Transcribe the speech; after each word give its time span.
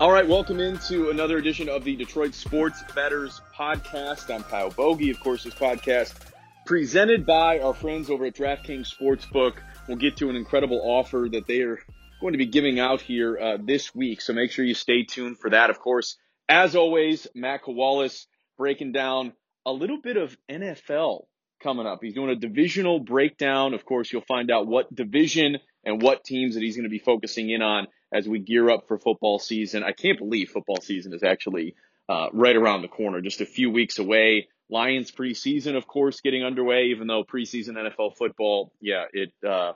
All 0.00 0.10
right, 0.10 0.26
welcome 0.26 0.58
into 0.58 1.10
another 1.10 1.38
edition 1.38 1.68
of 1.68 1.84
the 1.84 1.94
Detroit 1.94 2.34
Sports 2.34 2.82
Betters 2.96 3.40
podcast. 3.56 4.28
I'm 4.28 4.42
Kyle 4.42 4.70
Bogey. 4.70 5.10
Of 5.10 5.20
course, 5.20 5.44
this 5.44 5.54
podcast 5.54 6.12
presented 6.66 7.24
by 7.24 7.60
our 7.60 7.72
friends 7.72 8.10
over 8.10 8.24
at 8.24 8.34
DraftKings 8.34 8.92
Sportsbook. 8.92 9.54
We'll 9.86 9.96
get 9.96 10.16
to 10.16 10.30
an 10.30 10.34
incredible 10.34 10.80
offer 10.82 11.28
that 11.30 11.46
they 11.46 11.60
are 11.60 11.78
going 12.20 12.32
to 12.32 12.38
be 12.38 12.46
giving 12.46 12.80
out 12.80 13.02
here 13.02 13.38
uh, 13.38 13.58
this 13.62 13.94
week. 13.94 14.20
So 14.20 14.32
make 14.32 14.50
sure 14.50 14.64
you 14.64 14.74
stay 14.74 15.04
tuned 15.04 15.38
for 15.38 15.50
that. 15.50 15.70
Of 15.70 15.78
course, 15.78 16.16
as 16.48 16.74
always, 16.74 17.28
Matt 17.32 17.62
Kawalis 17.62 18.26
breaking 18.58 18.90
down 18.90 19.32
a 19.64 19.70
little 19.70 20.00
bit 20.02 20.16
of 20.16 20.36
NFL 20.50 21.26
coming 21.62 21.86
up. 21.86 22.00
He's 22.02 22.14
doing 22.14 22.30
a 22.30 22.36
divisional 22.36 22.98
breakdown. 22.98 23.74
Of 23.74 23.84
course, 23.84 24.12
you'll 24.12 24.22
find 24.22 24.50
out 24.50 24.66
what 24.66 24.92
division 24.92 25.58
and 25.84 26.02
what 26.02 26.24
teams 26.24 26.54
that 26.54 26.64
he's 26.64 26.74
going 26.74 26.82
to 26.82 26.90
be 26.90 26.98
focusing 26.98 27.48
in 27.48 27.62
on 27.62 27.86
as 28.14 28.28
we 28.28 28.38
gear 28.38 28.70
up 28.70 28.86
for 28.86 28.96
football 28.96 29.40
season. 29.40 29.82
I 29.82 29.90
can't 29.90 30.18
believe 30.18 30.50
football 30.50 30.80
season 30.80 31.12
is 31.12 31.24
actually 31.24 31.74
uh, 32.08 32.28
right 32.32 32.54
around 32.54 32.82
the 32.82 32.88
corner, 32.88 33.20
just 33.20 33.40
a 33.40 33.46
few 33.46 33.70
weeks 33.70 33.98
away. 33.98 34.48
Lions 34.70 35.10
preseason, 35.10 35.76
of 35.76 35.86
course, 35.86 36.20
getting 36.20 36.44
underway, 36.44 36.84
even 36.86 37.08
though 37.08 37.24
preseason 37.24 37.70
NFL 37.70 38.16
football, 38.16 38.72
yeah, 38.80 39.04
it 39.12 39.32
uh, 39.46 39.72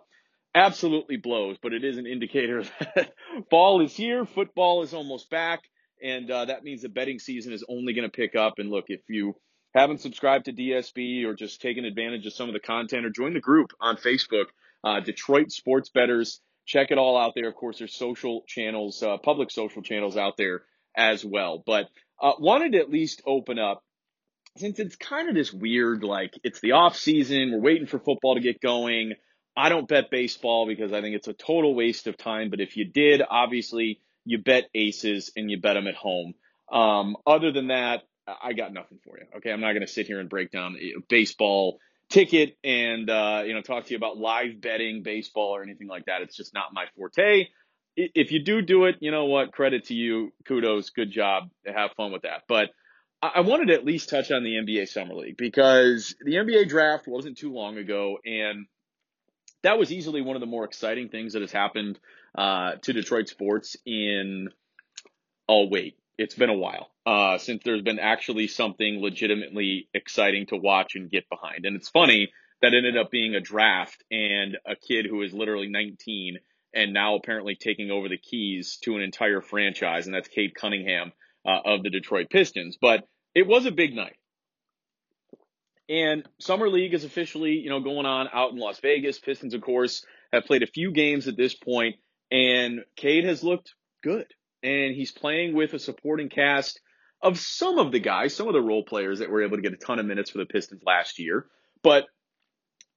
absolutely 0.55 1.17
blows, 1.17 1.57
but 1.61 1.75
it 1.75 1.85
is 1.85 1.99
an 1.99 2.07
indicator 2.07 2.63
that 2.95 3.13
fall 3.51 3.83
is 3.83 3.95
here, 3.95 4.25
football 4.25 4.83
is 4.83 4.95
almost 4.95 5.29
back, 5.31 5.61
and 6.03 6.31
uh, 6.31 6.45
that 6.45 6.63
means 6.63 6.83
the 6.83 6.89
betting 6.89 7.19
season 7.19 7.53
is 7.53 7.65
only 7.69 7.93
going 7.93 8.09
to 8.09 8.17
pick 8.17 8.37
up. 8.37 8.55
And 8.59 8.71
look, 8.71 8.85
if 8.89 9.01
you 9.09 9.35
haven't 9.75 10.01
subscribed 10.01 10.45
to 10.45 10.53
DSB 10.53 11.25
or 11.25 11.35
just 11.35 11.61
taken 11.61 11.85
advantage 11.85 12.25
of 12.25 12.33
some 12.33 12.49
of 12.49 12.55
the 12.55 12.61
content 12.61 13.05
or 13.05 13.11
join 13.11 13.35
the 13.35 13.41
group 13.41 13.73
on 13.81 13.97
Facebook, 13.97 14.47
uh, 14.85 15.01
Detroit 15.01 15.51
Sports 15.51 15.91
Betters 15.91 16.41
check 16.69 16.91
it 16.91 16.99
all 16.99 17.17
out 17.17 17.33
there. 17.35 17.49
Of 17.49 17.57
course, 17.57 17.79
there's 17.79 17.97
social 17.97 18.45
channels, 18.47 19.03
uh, 19.03 19.17
public 19.17 19.51
social 19.51 19.83
channels 19.83 20.17
out 20.17 20.37
there 20.37 20.63
as 20.97 21.25
well. 21.25 21.63
But 21.67 21.87
uh, 22.21 22.33
wanted 22.39 22.73
to 22.73 22.79
at 22.79 22.91
least 22.91 23.23
open 23.27 23.59
up 23.59 23.83
since 24.59 24.79
it's 24.79 24.97
kind 24.97 25.29
of 25.29 25.35
this 25.35 25.53
weird, 25.53 26.05
like 26.05 26.35
it's 26.45 26.61
the 26.61 26.73
off 26.73 26.97
season, 26.97 27.53
we're 27.53 27.61
waiting 27.61 27.87
for 27.87 27.99
football 27.99 28.35
to 28.35 28.41
get 28.41 28.61
going. 28.61 29.15
I 29.57 29.69
don't 29.69 29.89
bet 29.89 30.11
baseball 30.11 30.67
because 30.67 30.93
I 30.93 31.01
think 31.01 31.17
it's 31.17 31.29
a 31.29 31.33
total 31.33 31.75
waste 31.75 32.07
of 32.07 32.17
time. 32.17 32.51
But 32.51 32.61
if 32.61 32.77
you 32.77 32.85
did, 32.85 33.23
obviously 33.29 34.01
you 34.25 34.39
bet 34.39 34.69
aces 34.75 35.33
and 35.37 35.51
you 35.51 35.61
bet 35.61 35.75
them 35.75 35.87
at 35.87 35.95
home. 35.95 36.35
Um, 36.71 37.17
other 37.27 37.51
than 37.51 37.69
that, 37.69 38.03
I 38.27 38.53
got 38.53 38.73
nothing 38.73 38.99
for 39.05 39.17
you. 39.19 39.25
Okay, 39.39 39.51
I'm 39.51 39.61
not 39.61 39.73
going 39.73 39.87
to 39.87 39.93
sit 39.93 40.07
here 40.07 40.21
and 40.21 40.29
break 40.29 40.51
down 40.51 40.77
baseball 41.09 41.79
ticket 42.09 42.57
and 42.65 43.09
uh, 43.11 43.43
you 43.45 43.55
know 43.55 43.63
talk 43.63 43.87
to 43.87 43.91
you 43.91 43.97
about 43.97 44.17
live 44.17 44.61
betting 44.61 45.03
baseball 45.03 45.57
or 45.57 45.63
anything 45.63 45.89
like 45.89 46.07
that. 46.07 46.23
It's 46.23 46.37
just 46.37 46.55
not 46.55 46.73
my 46.73 46.85
forte. 46.97 47.47
If 47.97 48.31
you 48.31 48.45
do 48.45 48.63
do 48.63 48.85
it, 48.85 48.97
you 49.01 49.11
know 49.11 49.25
what? 49.25 49.53
Credit 49.53 49.85
to 49.87 49.95
you. 49.95 50.33
Kudos. 50.47 50.91
Good 50.91 51.11
job. 51.11 51.51
Have 51.67 51.93
fun 51.97 52.13
with 52.13 52.23
that. 52.23 52.43
But 52.49 52.71
I 53.21 53.41
wanted 53.41 53.69
to 53.69 53.75
at 53.75 53.85
least 53.85 54.09
touch 54.09 54.31
on 54.31 54.45
the 54.45 54.51
NBA 54.51 54.89
Summer 54.89 55.15
League 55.15 55.37
because 55.37 56.15
the 56.25 56.35
NBA 56.35 56.69
draft 56.69 57.09
wasn't 57.09 57.37
too 57.37 57.53
long 57.53 57.77
ago, 57.77 58.19
and 58.25 58.67
that 59.65 59.79
was 59.79 59.91
easily 59.91 60.23
one 60.23 60.37
of 60.37 60.41
the 60.41 60.47
more 60.47 60.65
exciting 60.65 61.09
things 61.09 61.33
that 61.33 61.43
has 61.43 61.51
happened 61.51 61.99
uh, 62.37 62.77
to 62.83 62.93
Detroit 62.93 63.29
sports 63.29 63.77
in. 63.85 64.49
Oh 65.49 65.67
wait, 65.67 65.99
it's 66.17 66.37
been 66.37 66.51
a 66.51 66.57
while 66.57 66.91
uh, 67.09 67.39
since 67.39 67.63
there's 67.65 67.81
been 67.81 67.99
actually 67.99 68.47
something 68.49 69.01
legitimately 69.01 69.89
exciting 69.95 70.45
to 70.45 70.57
watch 70.59 70.95
and 70.95 71.11
get 71.11 71.27
behind. 71.31 71.65
And 71.65 71.75
it's 71.75 71.89
funny 71.89 72.31
that 72.61 72.75
ended 72.75 72.99
up 72.99 73.11
being 73.11 73.35
a 73.35 73.41
draft 73.41 74.05
and 74.11 74.59
a 74.67 74.77
kid 74.77 75.07
who 75.07 75.23
is 75.23 75.33
literally 75.33 75.69
19 75.69 76.37
and 76.75 76.93
now 76.93 77.15
apparently 77.15 77.57
taking 77.57 77.91
over 77.91 78.11
the 78.11 78.19
keys 78.19 78.77
to 78.83 78.95
an 78.95 79.01
entire 79.01 79.41
franchise, 79.41 80.05
and 80.05 80.15
that's 80.15 80.29
Cade 80.29 80.55
Cunningham 80.55 81.13
uh, 81.47 81.59
of 81.65 81.83
the 81.83 81.89
Detroit 81.89 82.29
Pistons. 82.29 82.77
But 82.79 83.09
it 83.35 83.47
was 83.47 83.65
a 83.65 83.71
big 83.71 83.95
night. 83.95 84.17
And 85.89 86.29
Summer 86.39 86.69
League 86.69 86.93
is 86.93 87.05
officially, 87.05 87.53
you 87.53 87.71
know, 87.71 87.81
going 87.81 88.05
on 88.05 88.29
out 88.35 88.53
in 88.53 88.59
Las 88.59 88.81
Vegas. 88.81 89.19
Pistons, 89.19 89.55
of 89.55 89.63
course, 89.63 90.05
have 90.31 90.45
played 90.45 90.63
a 90.63 90.67
few 90.67 90.93
games 90.93 91.27
at 91.27 91.39
this 91.39 91.55
point, 91.55 91.97
and 92.31 92.81
Cade 92.97 93.25
has 93.25 93.43
looked 93.43 93.73
good 94.03 94.27
and 94.63 94.95
he's 94.95 95.13
playing 95.13 95.55
with 95.55 95.73
a 95.73 95.79
supporting 95.79 96.29
cast 96.29 96.81
of 97.23 97.39
some 97.39 97.79
of 97.79 97.93
the 97.93 97.99
guys, 97.99 98.35
some 98.35 98.49
of 98.49 98.55
the 98.55 98.61
role 98.61 98.85
players 98.85 99.19
that 99.19 99.31
were 99.31 99.43
able 99.43 99.57
to 99.57 99.63
get 99.63 99.73
a 99.73 99.77
ton 99.77 99.99
of 99.99 100.07
minutes 100.07 100.31
for 100.31 100.39
the 100.39 100.47
Pistons 100.47 100.83
last 100.85 101.19
year. 101.19 101.47
But 101.83 102.07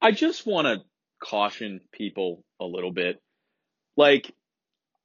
I 0.02 0.12
just 0.12 0.46
want 0.46 0.68
to 0.68 0.84
caution 1.24 1.82
people 1.92 2.44
a 2.60 2.66
little 2.66 2.92
bit. 2.92 3.22
Like, 3.98 4.32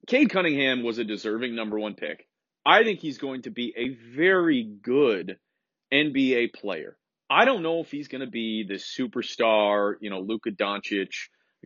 Cade 0.06 0.31
Cunningham 0.31 0.82
was 0.82 0.99
a 0.99 1.05
deserving 1.05 1.55
number 1.55 1.78
one 1.78 1.94
pick. 1.94 2.26
I 2.65 2.84
think 2.84 3.00
he's 3.00 3.19
going 3.19 3.43
to 3.43 3.50
be 3.50 3.72
a 3.76 3.88
very 4.16 4.65
good 4.65 5.37
NBA 5.93 6.55
player. 6.55 6.97
I 7.28 7.44
don't 7.44 7.62
know 7.62 7.81
if 7.81 7.91
he's 7.91 8.09
going 8.09 8.21
to 8.21 8.31
be 8.31 8.65
the 8.66 8.75
superstar, 8.75 9.94
you 10.00 10.10
know, 10.10 10.21
Luka 10.21 10.50
Doncic, 10.50 11.10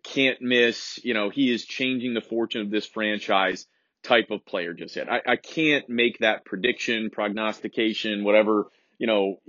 can't 0.02 0.40
miss, 0.40 0.98
you 1.04 1.14
know, 1.14 1.30
he 1.30 1.52
is 1.52 1.64
changing 1.64 2.14
the 2.14 2.20
fortune 2.20 2.62
of 2.62 2.70
this 2.70 2.86
franchise 2.86 3.66
type 4.02 4.30
of 4.30 4.44
player 4.44 4.74
just 4.74 4.96
yet. 4.96 5.10
I, 5.10 5.20
I 5.26 5.36
can't 5.36 5.88
make 5.88 6.18
that 6.18 6.44
prediction, 6.44 7.10
prognostication, 7.10 8.24
whatever, 8.24 8.66
you 8.98 9.06
know, 9.06 9.40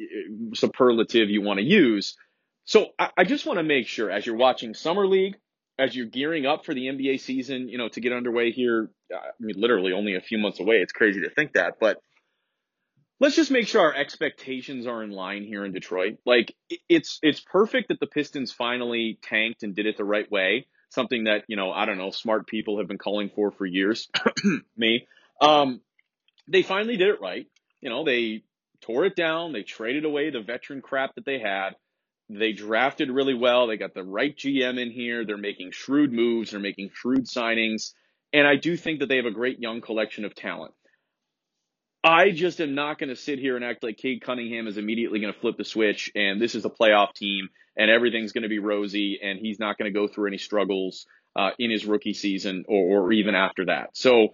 superlative 0.54 1.30
you 1.30 1.42
want 1.42 1.60
to 1.60 1.66
use. 1.66 2.16
So 2.66 2.88
I, 2.98 3.10
I 3.18 3.24
just 3.24 3.46
want 3.46 3.58
to 3.58 3.64
make 3.64 3.88
sure 3.88 4.10
as 4.10 4.26
you're 4.26 4.36
watching 4.36 4.74
Summer 4.74 5.08
League, 5.08 5.36
as 5.80 5.96
you're 5.96 6.06
gearing 6.06 6.46
up 6.46 6.66
for 6.66 6.74
the 6.74 6.88
NBA 6.88 7.20
season, 7.22 7.70
you 7.70 7.78
know, 7.78 7.90
to 7.90 8.02
get 8.02 8.14
underway 8.14 8.52
here, 8.52 8.92
uh, 9.14 9.18
I 9.18 9.32
mean, 9.40 9.56
literally 9.60 9.94
only 9.94 10.16
a 10.16 10.22
few 10.22 10.38
months 10.38 10.60
away. 10.60 10.78
It's 10.78 10.94
crazy 10.94 11.22
to 11.22 11.30
think 11.30 11.54
that, 11.54 11.76
but 11.80 11.98
let's 13.20 13.36
just 13.36 13.52
make 13.52 13.68
sure 13.68 13.82
our 13.82 13.96
expectations 13.96 14.86
are 14.86 15.04
in 15.04 15.12
line 15.12 15.44
here 15.44 15.66
in 15.66 15.72
Detroit. 15.72 16.18
Like 16.26 16.56
it's, 16.90 17.20
it's 17.22 17.40
perfect 17.40 17.88
that 17.88 18.00
the 18.00 18.08
Pistons 18.08 18.52
finally 18.52 19.18
tanked 19.24 19.64
and 19.64 19.76
did 19.76 19.86
it 19.86 19.98
the 19.98 20.04
right 20.04 20.30
way 20.30 20.68
something 20.92 21.24
that, 21.24 21.44
you 21.48 21.56
know, 21.56 21.72
I 21.72 21.86
don't 21.86 21.98
know, 21.98 22.12
smart 22.12 22.48
people 22.48 22.78
have 22.78 22.88
been 22.88 22.98
calling 22.98 23.30
for 23.34 23.52
for 23.52 23.66
years. 23.66 24.10
Me. 24.78 25.08
Um, 25.42 25.82
they 26.48 26.62
finally 26.62 26.98
did 26.98 27.10
it 27.10 27.22
right. 27.22 27.48
You 27.82 27.90
know, 27.90 28.04
they 28.04 28.44
tore 28.82 29.06
it 29.06 29.16
down. 29.16 29.54
They 29.54 29.64
traded 29.64 30.06
away 30.06 30.30
the 30.30 30.42
veteran 30.42 30.82
crap 30.82 31.16
that 31.16 31.26
they 31.26 31.40
had. 31.40 31.72
They 32.30 32.54
drafted 32.54 33.10
really 33.10 33.34
well. 33.34 33.68
They 33.68 33.78
got 33.78 33.94
the 33.94 34.04
right 34.04 34.36
GM 34.36 34.80
in 34.80 34.92
here. 34.92 35.26
They're 35.26 35.38
making 35.38 35.72
shrewd 35.72 36.14
moves. 36.14 36.52
They're 36.52 36.60
making 36.60 36.92
shrewd 36.94 37.26
signings. 37.26 37.94
And 38.32 38.48
I 38.48 38.56
do 38.56 38.78
think 38.78 39.00
that 39.00 39.10
they 39.10 39.18
have 39.18 39.26
a 39.26 39.32
great 39.32 39.60
young 39.60 39.82
collection 39.82 40.24
of 40.24 40.36
talent. 40.36 40.74
I 42.04 42.32
just 42.32 42.60
am 42.62 42.74
not 42.74 42.98
going 42.98 43.10
to 43.10 43.16
sit 43.16 43.38
here 43.38 43.56
and 43.56 43.64
act 43.64 43.84
like 43.84 43.98
Cade 43.98 44.24
Cunningham 44.24 44.68
is 44.68 44.78
immediately 44.78 45.20
going 45.20 45.34
to 45.34 45.40
flip 45.40 45.58
the 45.58 45.66
switch 45.66 46.12
and 46.16 46.42
this 46.42 46.56
is 46.56 46.66
a 46.66 46.70
playoff 46.70 47.14
team 47.14 47.50
and 47.78 47.92
everything's 47.92 48.32
going 48.32 48.44
to 48.44 48.50
be 48.50 48.60
rosy 48.60 49.20
and 49.22 49.40
he's 49.40 49.60
not 49.60 49.78
going 49.78 49.92
to 49.92 49.98
go 49.98 50.08
through 50.08 50.28
any 50.28 50.40
struggles 50.40 51.06
uh, 51.36 51.52
in 51.60 51.70
his 51.70 51.86
rookie 51.86 52.14
season 52.14 52.66
or, 52.68 53.06
or 53.06 53.12
even 53.12 53.36
after 53.36 53.66
that. 53.66 53.90
So 53.94 54.30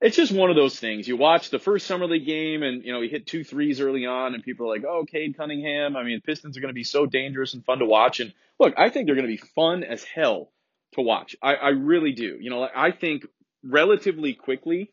it's 0.00 0.16
just 0.16 0.32
one 0.32 0.48
of 0.48 0.56
those 0.56 0.78
things. 0.78 1.06
You 1.06 1.16
watch 1.16 1.50
the 1.50 1.58
first 1.58 1.86
summer 1.86 2.06
league 2.06 2.26
game 2.26 2.62
and 2.62 2.82
you 2.84 2.92
know 2.92 3.02
he 3.02 3.08
hit 3.08 3.26
two 3.26 3.44
threes 3.44 3.80
early 3.80 4.06
on 4.06 4.34
and 4.34 4.42
people 4.42 4.66
are 4.66 4.74
like, 4.74 4.84
"Oh, 4.88 5.04
Cade 5.04 5.36
Cunningham." 5.36 5.94
I 5.94 6.04
mean, 6.04 6.22
Pistons 6.22 6.56
are 6.56 6.60
going 6.60 6.72
to 6.72 6.74
be 6.74 6.84
so 6.84 7.04
dangerous 7.04 7.52
and 7.52 7.64
fun 7.64 7.80
to 7.80 7.84
watch. 7.84 8.20
And 8.20 8.32
look, 8.58 8.74
I 8.78 8.88
think 8.88 9.06
they're 9.06 9.14
going 9.14 9.26
to 9.26 9.32
be 9.36 9.48
fun 9.54 9.84
as 9.84 10.02
hell 10.02 10.52
to 10.92 11.02
watch. 11.02 11.36
I, 11.42 11.54
I 11.54 11.68
really 11.68 12.12
do. 12.12 12.38
You 12.40 12.48
know, 12.48 12.66
I 12.74 12.92
think 12.92 13.26
relatively 13.62 14.32
quickly 14.32 14.90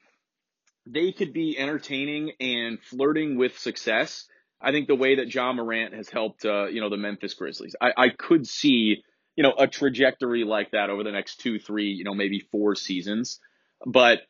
they 0.94 1.12
could 1.12 1.34
be 1.34 1.58
entertaining 1.58 2.32
and 2.40 2.80
flirting 2.82 3.38
with 3.38 3.58
success. 3.58 4.26
I 4.62 4.72
think 4.72 4.88
the 4.88 4.96
way 4.96 5.16
that 5.16 5.34
Ja 5.34 5.54
Morant 5.54 5.94
has 5.94 6.10
helped, 6.10 6.46
uh, 6.46 6.68
you 6.68 6.82
know, 6.82 6.90
the 6.90 6.98
Memphis 6.98 7.34
Grizzlies, 7.36 7.76
I, 7.80 7.92
I 7.96 8.10
could 8.10 8.48
see, 8.48 9.04
you 9.36 9.44
know, 9.44 9.54
a 9.58 9.68
trajectory 9.68 10.44
like 10.44 10.72
that 10.72 10.90
over 10.90 11.04
the 11.04 11.12
next 11.12 11.42
two, 11.42 11.60
three, 11.60 11.92
you 11.92 12.04
know, 12.04 12.16
maybe 12.16 12.48
four 12.52 12.76
seasons. 12.76 13.40
But 13.86 14.22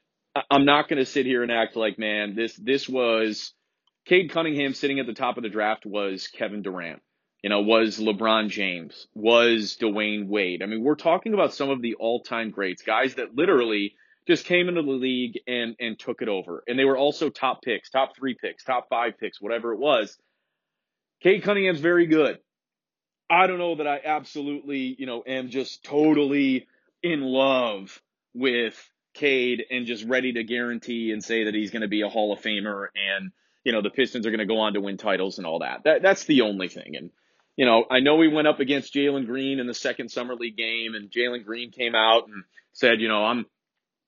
I'm 0.51 0.65
not 0.65 0.89
going 0.89 0.99
to 0.99 1.05
sit 1.05 1.25
here 1.25 1.43
and 1.43 1.51
act 1.51 1.75
like, 1.75 1.97
man, 1.97 2.35
this 2.35 2.55
this 2.55 2.89
was 2.89 3.53
Cade 4.05 4.31
Cunningham 4.31 4.73
sitting 4.73 4.99
at 4.99 5.05
the 5.05 5.13
top 5.13 5.37
of 5.37 5.43
the 5.43 5.49
draft 5.49 5.85
was 5.85 6.27
Kevin 6.27 6.61
Durant. 6.61 7.01
You 7.43 7.49
know, 7.49 7.61
was 7.61 7.99
LeBron 7.99 8.49
James, 8.49 9.07
was 9.13 9.77
Dwyane 9.79 10.27
Wade. 10.27 10.63
I 10.63 10.65
mean, 10.65 10.83
we're 10.83 10.95
talking 10.95 11.33
about 11.33 11.53
some 11.53 11.69
of 11.69 11.81
the 11.81 11.93
all-time 11.93 12.49
greats, 12.49 12.81
guys 12.81 13.15
that 13.15 13.35
literally 13.35 13.93
just 14.27 14.45
came 14.45 14.67
into 14.67 14.81
the 14.81 14.91
league 14.91 15.39
and 15.47 15.75
and 15.79 15.97
took 15.97 16.21
it 16.21 16.27
over. 16.27 16.63
And 16.67 16.77
they 16.77 16.85
were 16.85 16.97
also 16.97 17.29
top 17.29 17.61
picks, 17.61 17.89
top 17.89 18.15
three 18.15 18.35
picks, 18.39 18.63
top 18.63 18.87
five 18.89 19.17
picks, 19.17 19.41
whatever 19.41 19.73
it 19.73 19.79
was. 19.79 20.17
Cade 21.21 21.43
Cunningham's 21.43 21.79
very 21.79 22.05
good. 22.05 22.39
I 23.29 23.47
don't 23.47 23.57
know 23.57 23.75
that 23.75 23.87
I 23.87 23.99
absolutely, 24.03 24.95
you 24.97 25.05
know, 25.05 25.23
am 25.25 25.49
just 25.49 25.83
totally 25.83 26.67
in 27.03 27.21
love 27.21 28.01
with 28.33 28.75
Cade 29.13 29.65
and 29.69 29.85
just 29.85 30.05
ready 30.05 30.33
to 30.33 30.43
guarantee 30.43 31.11
and 31.11 31.23
say 31.23 31.45
that 31.45 31.55
he's 31.55 31.71
going 31.71 31.81
to 31.81 31.87
be 31.87 32.01
a 32.01 32.09
Hall 32.09 32.31
of 32.31 32.41
Famer 32.41 32.87
and, 32.95 33.31
you 33.63 33.71
know, 33.73 33.81
the 33.81 33.89
Pistons 33.89 34.25
are 34.25 34.29
going 34.29 34.39
to 34.39 34.45
go 34.45 34.59
on 34.59 34.73
to 34.73 34.81
win 34.81 34.97
titles 34.97 35.39
and 35.39 35.47
all 35.47 35.59
that. 35.59 35.83
That 35.83 36.01
that's 36.01 36.25
the 36.25 36.41
only 36.41 36.69
thing. 36.69 36.95
And, 36.95 37.09
you 37.57 37.65
know, 37.65 37.85
I 37.89 37.99
know 37.99 38.15
we 38.15 38.27
went 38.27 38.47
up 38.47 38.59
against 38.59 38.93
Jalen 38.93 39.25
Green 39.25 39.59
in 39.59 39.67
the 39.67 39.73
second 39.73 40.09
summer 40.09 40.35
league 40.35 40.55
game 40.55 40.93
and 40.95 41.11
Jalen 41.11 41.43
Green 41.43 41.71
came 41.71 41.95
out 41.95 42.27
and 42.27 42.43
said, 42.73 43.01
you 43.01 43.09
know, 43.09 43.25
I'm 43.25 43.45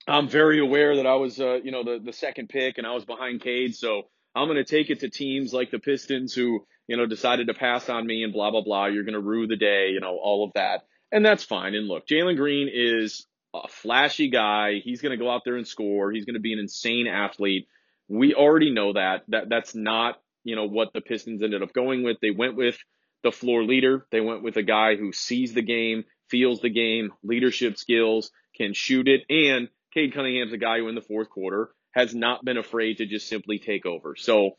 I'm 0.06 0.28
very 0.28 0.60
aware 0.60 0.96
that 0.96 1.06
I 1.06 1.14
was, 1.14 1.40
uh, 1.40 1.58
you 1.62 1.70
know, 1.70 1.84
the, 1.84 2.00
the 2.02 2.12
second 2.12 2.48
pick 2.48 2.78
and 2.78 2.86
I 2.86 2.94
was 2.94 3.04
behind 3.04 3.42
Cade. 3.42 3.74
So 3.74 4.02
I'm 4.34 4.48
going 4.48 4.56
to 4.56 4.64
take 4.64 4.90
it 4.90 5.00
to 5.00 5.10
teams 5.10 5.52
like 5.52 5.70
the 5.70 5.78
Pistons 5.78 6.32
who, 6.34 6.64
you 6.86 6.96
know, 6.96 7.06
decided 7.06 7.46
to 7.48 7.54
pass 7.54 7.88
on 7.88 8.06
me 8.06 8.24
and 8.24 8.32
blah, 8.32 8.50
blah, 8.50 8.62
blah. 8.62 8.86
You're 8.86 9.04
going 9.04 9.14
to 9.14 9.20
rue 9.20 9.46
the 9.46 9.56
day, 9.56 9.90
you 9.92 10.00
know, 10.00 10.18
all 10.20 10.44
of 10.44 10.52
that. 10.54 10.82
And 11.12 11.24
that's 11.24 11.44
fine. 11.44 11.74
And 11.74 11.86
look, 11.86 12.06
Jalen 12.06 12.36
Green 12.36 12.68
is 12.72 13.26
a 13.54 13.68
flashy 13.68 14.30
guy. 14.30 14.80
He's 14.82 15.00
going 15.00 15.16
to 15.16 15.22
go 15.22 15.30
out 15.30 15.42
there 15.44 15.56
and 15.56 15.66
score. 15.66 16.12
He's 16.12 16.24
going 16.24 16.34
to 16.34 16.40
be 16.40 16.52
an 16.52 16.58
insane 16.58 17.06
athlete. 17.06 17.66
We 18.08 18.34
already 18.34 18.72
know 18.72 18.92
that. 18.94 19.22
That 19.28 19.48
that's 19.48 19.74
not, 19.74 20.20
you 20.44 20.56
know, 20.56 20.66
what 20.66 20.92
the 20.92 21.00
Pistons 21.00 21.42
ended 21.42 21.62
up 21.62 21.72
going 21.72 22.02
with. 22.02 22.18
They 22.20 22.30
went 22.30 22.56
with 22.56 22.78
the 23.22 23.32
floor 23.32 23.64
leader. 23.64 24.06
They 24.10 24.20
went 24.20 24.42
with 24.42 24.56
a 24.56 24.62
guy 24.62 24.96
who 24.96 25.12
sees 25.12 25.52
the 25.52 25.62
game, 25.62 26.04
feels 26.28 26.60
the 26.60 26.70
game, 26.70 27.12
leadership 27.22 27.76
skills, 27.76 28.30
can 28.56 28.72
shoot 28.72 29.08
it, 29.08 29.22
and 29.28 29.68
Cade 29.94 30.14
Cunningham's 30.14 30.52
a 30.52 30.58
guy 30.58 30.78
who 30.78 30.88
in 30.88 30.94
the 30.94 31.00
fourth 31.00 31.30
quarter 31.30 31.70
has 31.92 32.14
not 32.14 32.44
been 32.44 32.56
afraid 32.56 32.98
to 32.98 33.06
just 33.06 33.28
simply 33.28 33.58
take 33.58 33.86
over. 33.86 34.14
So 34.16 34.52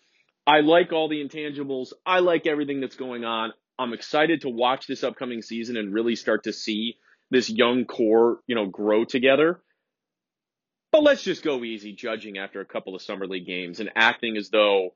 I 0.46 0.62
like 0.62 0.92
all 0.92 1.08
the 1.08 1.24
intangibles. 1.24 1.94
I 2.06 2.20
like 2.20 2.46
everything 2.46 2.82
that's 2.82 2.96
going 2.96 3.24
on. 3.24 3.54
I'm 3.80 3.94
excited 3.94 4.42
to 4.42 4.50
watch 4.50 4.88
this 4.88 5.04
upcoming 5.04 5.42
season 5.42 5.78
and 5.78 5.94
really 5.94 6.16
start 6.16 6.44
to 6.44 6.54
see 6.54 6.98
this 7.30 7.50
young 7.50 7.86
core, 7.86 8.40
you 8.48 8.56
know, 8.56 8.66
grow 8.66 9.06
together. 9.06 9.62
But 10.92 11.04
let's 11.04 11.24
just 11.24 11.44
go 11.44 11.64
easy 11.64 11.94
judging 11.94 12.38
after 12.38 12.60
a 12.60 12.66
couple 12.66 12.96
of 12.96 13.02
summer 13.02 13.26
league 13.26 13.48
games 13.48 13.80
and 13.80 13.90
acting 13.96 14.36
as 14.36 14.50
though 14.50 14.94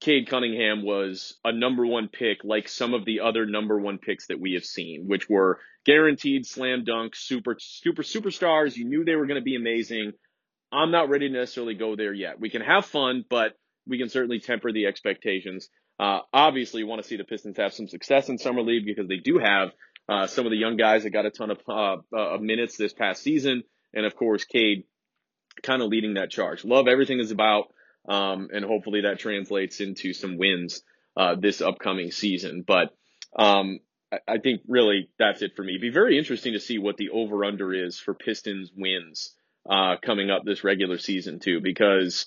Cade 0.00 0.28
Cunningham 0.28 0.82
was 0.84 1.36
a 1.44 1.52
number 1.52 1.86
one 1.86 2.08
pick 2.08 2.44
like 2.44 2.68
some 2.68 2.94
of 2.94 3.04
the 3.04 3.20
other 3.20 3.46
number 3.46 3.78
one 3.78 3.98
picks 3.98 4.26
that 4.26 4.40
we 4.40 4.54
have 4.54 4.64
seen, 4.64 5.06
which 5.06 5.28
were 5.28 5.60
guaranteed 5.84 6.46
slam 6.46 6.84
dunk 6.84 7.14
super 7.16 7.56
super 7.58 8.02
superstars. 8.02 8.76
You 8.76 8.84
knew 8.84 9.04
they 9.04 9.16
were 9.16 9.26
going 9.26 9.40
to 9.40 9.44
be 9.44 9.56
amazing. 9.56 10.12
I'm 10.72 10.90
not 10.90 11.08
ready 11.08 11.28
to 11.28 11.34
necessarily 11.34 11.74
go 11.74 11.96
there 11.96 12.12
yet. 12.12 12.40
We 12.40 12.50
can 12.50 12.62
have 12.62 12.86
fun, 12.86 13.24
but 13.28 13.56
we 13.86 13.98
can 13.98 14.08
certainly 14.08 14.40
temper 14.40 14.72
the 14.72 14.86
expectations. 14.86 15.68
Uh, 15.98 16.20
obviously, 16.32 16.82
want 16.82 17.02
to 17.02 17.08
see 17.08 17.16
the 17.16 17.24
Pistons 17.24 17.56
have 17.58 17.72
some 17.72 17.86
success 17.86 18.28
in 18.28 18.38
summer 18.38 18.62
league 18.62 18.84
because 18.84 19.06
they 19.06 19.18
do 19.18 19.38
have 19.38 19.70
uh, 20.08 20.26
some 20.26 20.44
of 20.44 20.50
the 20.50 20.58
young 20.58 20.76
guys 20.76 21.04
that 21.04 21.10
got 21.10 21.26
a 21.26 21.30
ton 21.30 21.50
of 21.50 21.58
uh, 21.68 21.96
uh 22.16 22.38
minutes 22.38 22.76
this 22.76 22.92
past 22.92 23.22
season, 23.22 23.62
and 23.92 24.04
of 24.04 24.16
course, 24.16 24.44
Cade 24.44 24.84
kind 25.62 25.82
of 25.82 25.88
leading 25.88 26.14
that 26.14 26.30
charge. 26.30 26.64
Love 26.64 26.88
everything 26.88 27.20
is 27.20 27.30
about, 27.30 27.72
um, 28.08 28.48
and 28.52 28.64
hopefully 28.64 29.02
that 29.02 29.18
translates 29.18 29.80
into 29.80 30.12
some 30.12 30.36
wins 30.38 30.82
uh, 31.16 31.34
this 31.34 31.60
upcoming 31.60 32.10
season. 32.10 32.64
But 32.66 32.94
um, 33.36 33.80
I 34.28 34.38
think 34.38 34.62
really 34.68 35.08
that's 35.18 35.42
it 35.42 35.52
for 35.56 35.62
me. 35.62 35.72
It'd 35.72 35.80
be 35.82 35.90
very 35.90 36.18
interesting 36.18 36.52
to 36.52 36.60
see 36.60 36.78
what 36.78 36.96
the 36.96 37.10
over 37.10 37.44
under 37.44 37.72
is 37.72 37.98
for 37.98 38.14
Pistons 38.14 38.70
wins 38.76 39.34
uh, 39.68 39.96
coming 40.02 40.30
up 40.30 40.44
this 40.44 40.64
regular 40.64 40.98
season 40.98 41.40
too, 41.40 41.60
because 41.60 42.26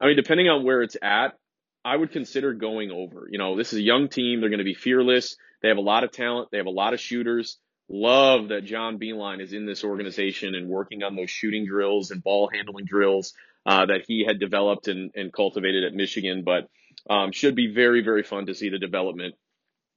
I 0.00 0.06
mean, 0.06 0.16
depending 0.16 0.48
on 0.48 0.64
where 0.64 0.82
it's 0.82 0.96
at, 1.02 1.38
I 1.84 1.96
would 1.96 2.12
consider 2.12 2.52
going 2.52 2.90
over. 2.90 3.28
You 3.30 3.38
know, 3.38 3.56
this 3.56 3.72
is 3.72 3.78
a 3.78 3.82
young 3.82 4.08
team; 4.08 4.40
they're 4.40 4.50
going 4.50 4.58
to 4.58 4.64
be 4.64 4.74
fearless. 4.74 5.36
They 5.62 5.68
have 5.68 5.78
a 5.78 5.82
lot 5.82 6.04
of 6.04 6.12
talent. 6.12 6.48
They 6.50 6.58
have 6.58 6.66
a 6.66 6.70
lot 6.70 6.94
of 6.94 7.00
shooters. 7.00 7.58
Love 7.88 8.48
that 8.48 8.64
John 8.64 8.98
Beilein 8.98 9.40
is 9.40 9.52
in 9.52 9.64
this 9.64 9.84
organization 9.84 10.54
and 10.54 10.68
working 10.68 11.02
on 11.02 11.14
those 11.14 11.30
shooting 11.30 11.66
drills 11.66 12.10
and 12.10 12.22
ball 12.22 12.50
handling 12.52 12.84
drills 12.84 13.32
uh, 13.66 13.86
that 13.86 14.04
he 14.06 14.24
had 14.24 14.38
developed 14.38 14.88
and, 14.88 15.10
and 15.14 15.32
cultivated 15.32 15.84
at 15.84 15.92
Michigan. 15.92 16.42
But 16.44 16.68
um, 17.10 17.32
should 17.32 17.54
be 17.54 17.72
very, 17.74 18.02
very 18.02 18.22
fun 18.22 18.46
to 18.46 18.54
see 18.54 18.70
the 18.70 18.78
development 18.78 19.34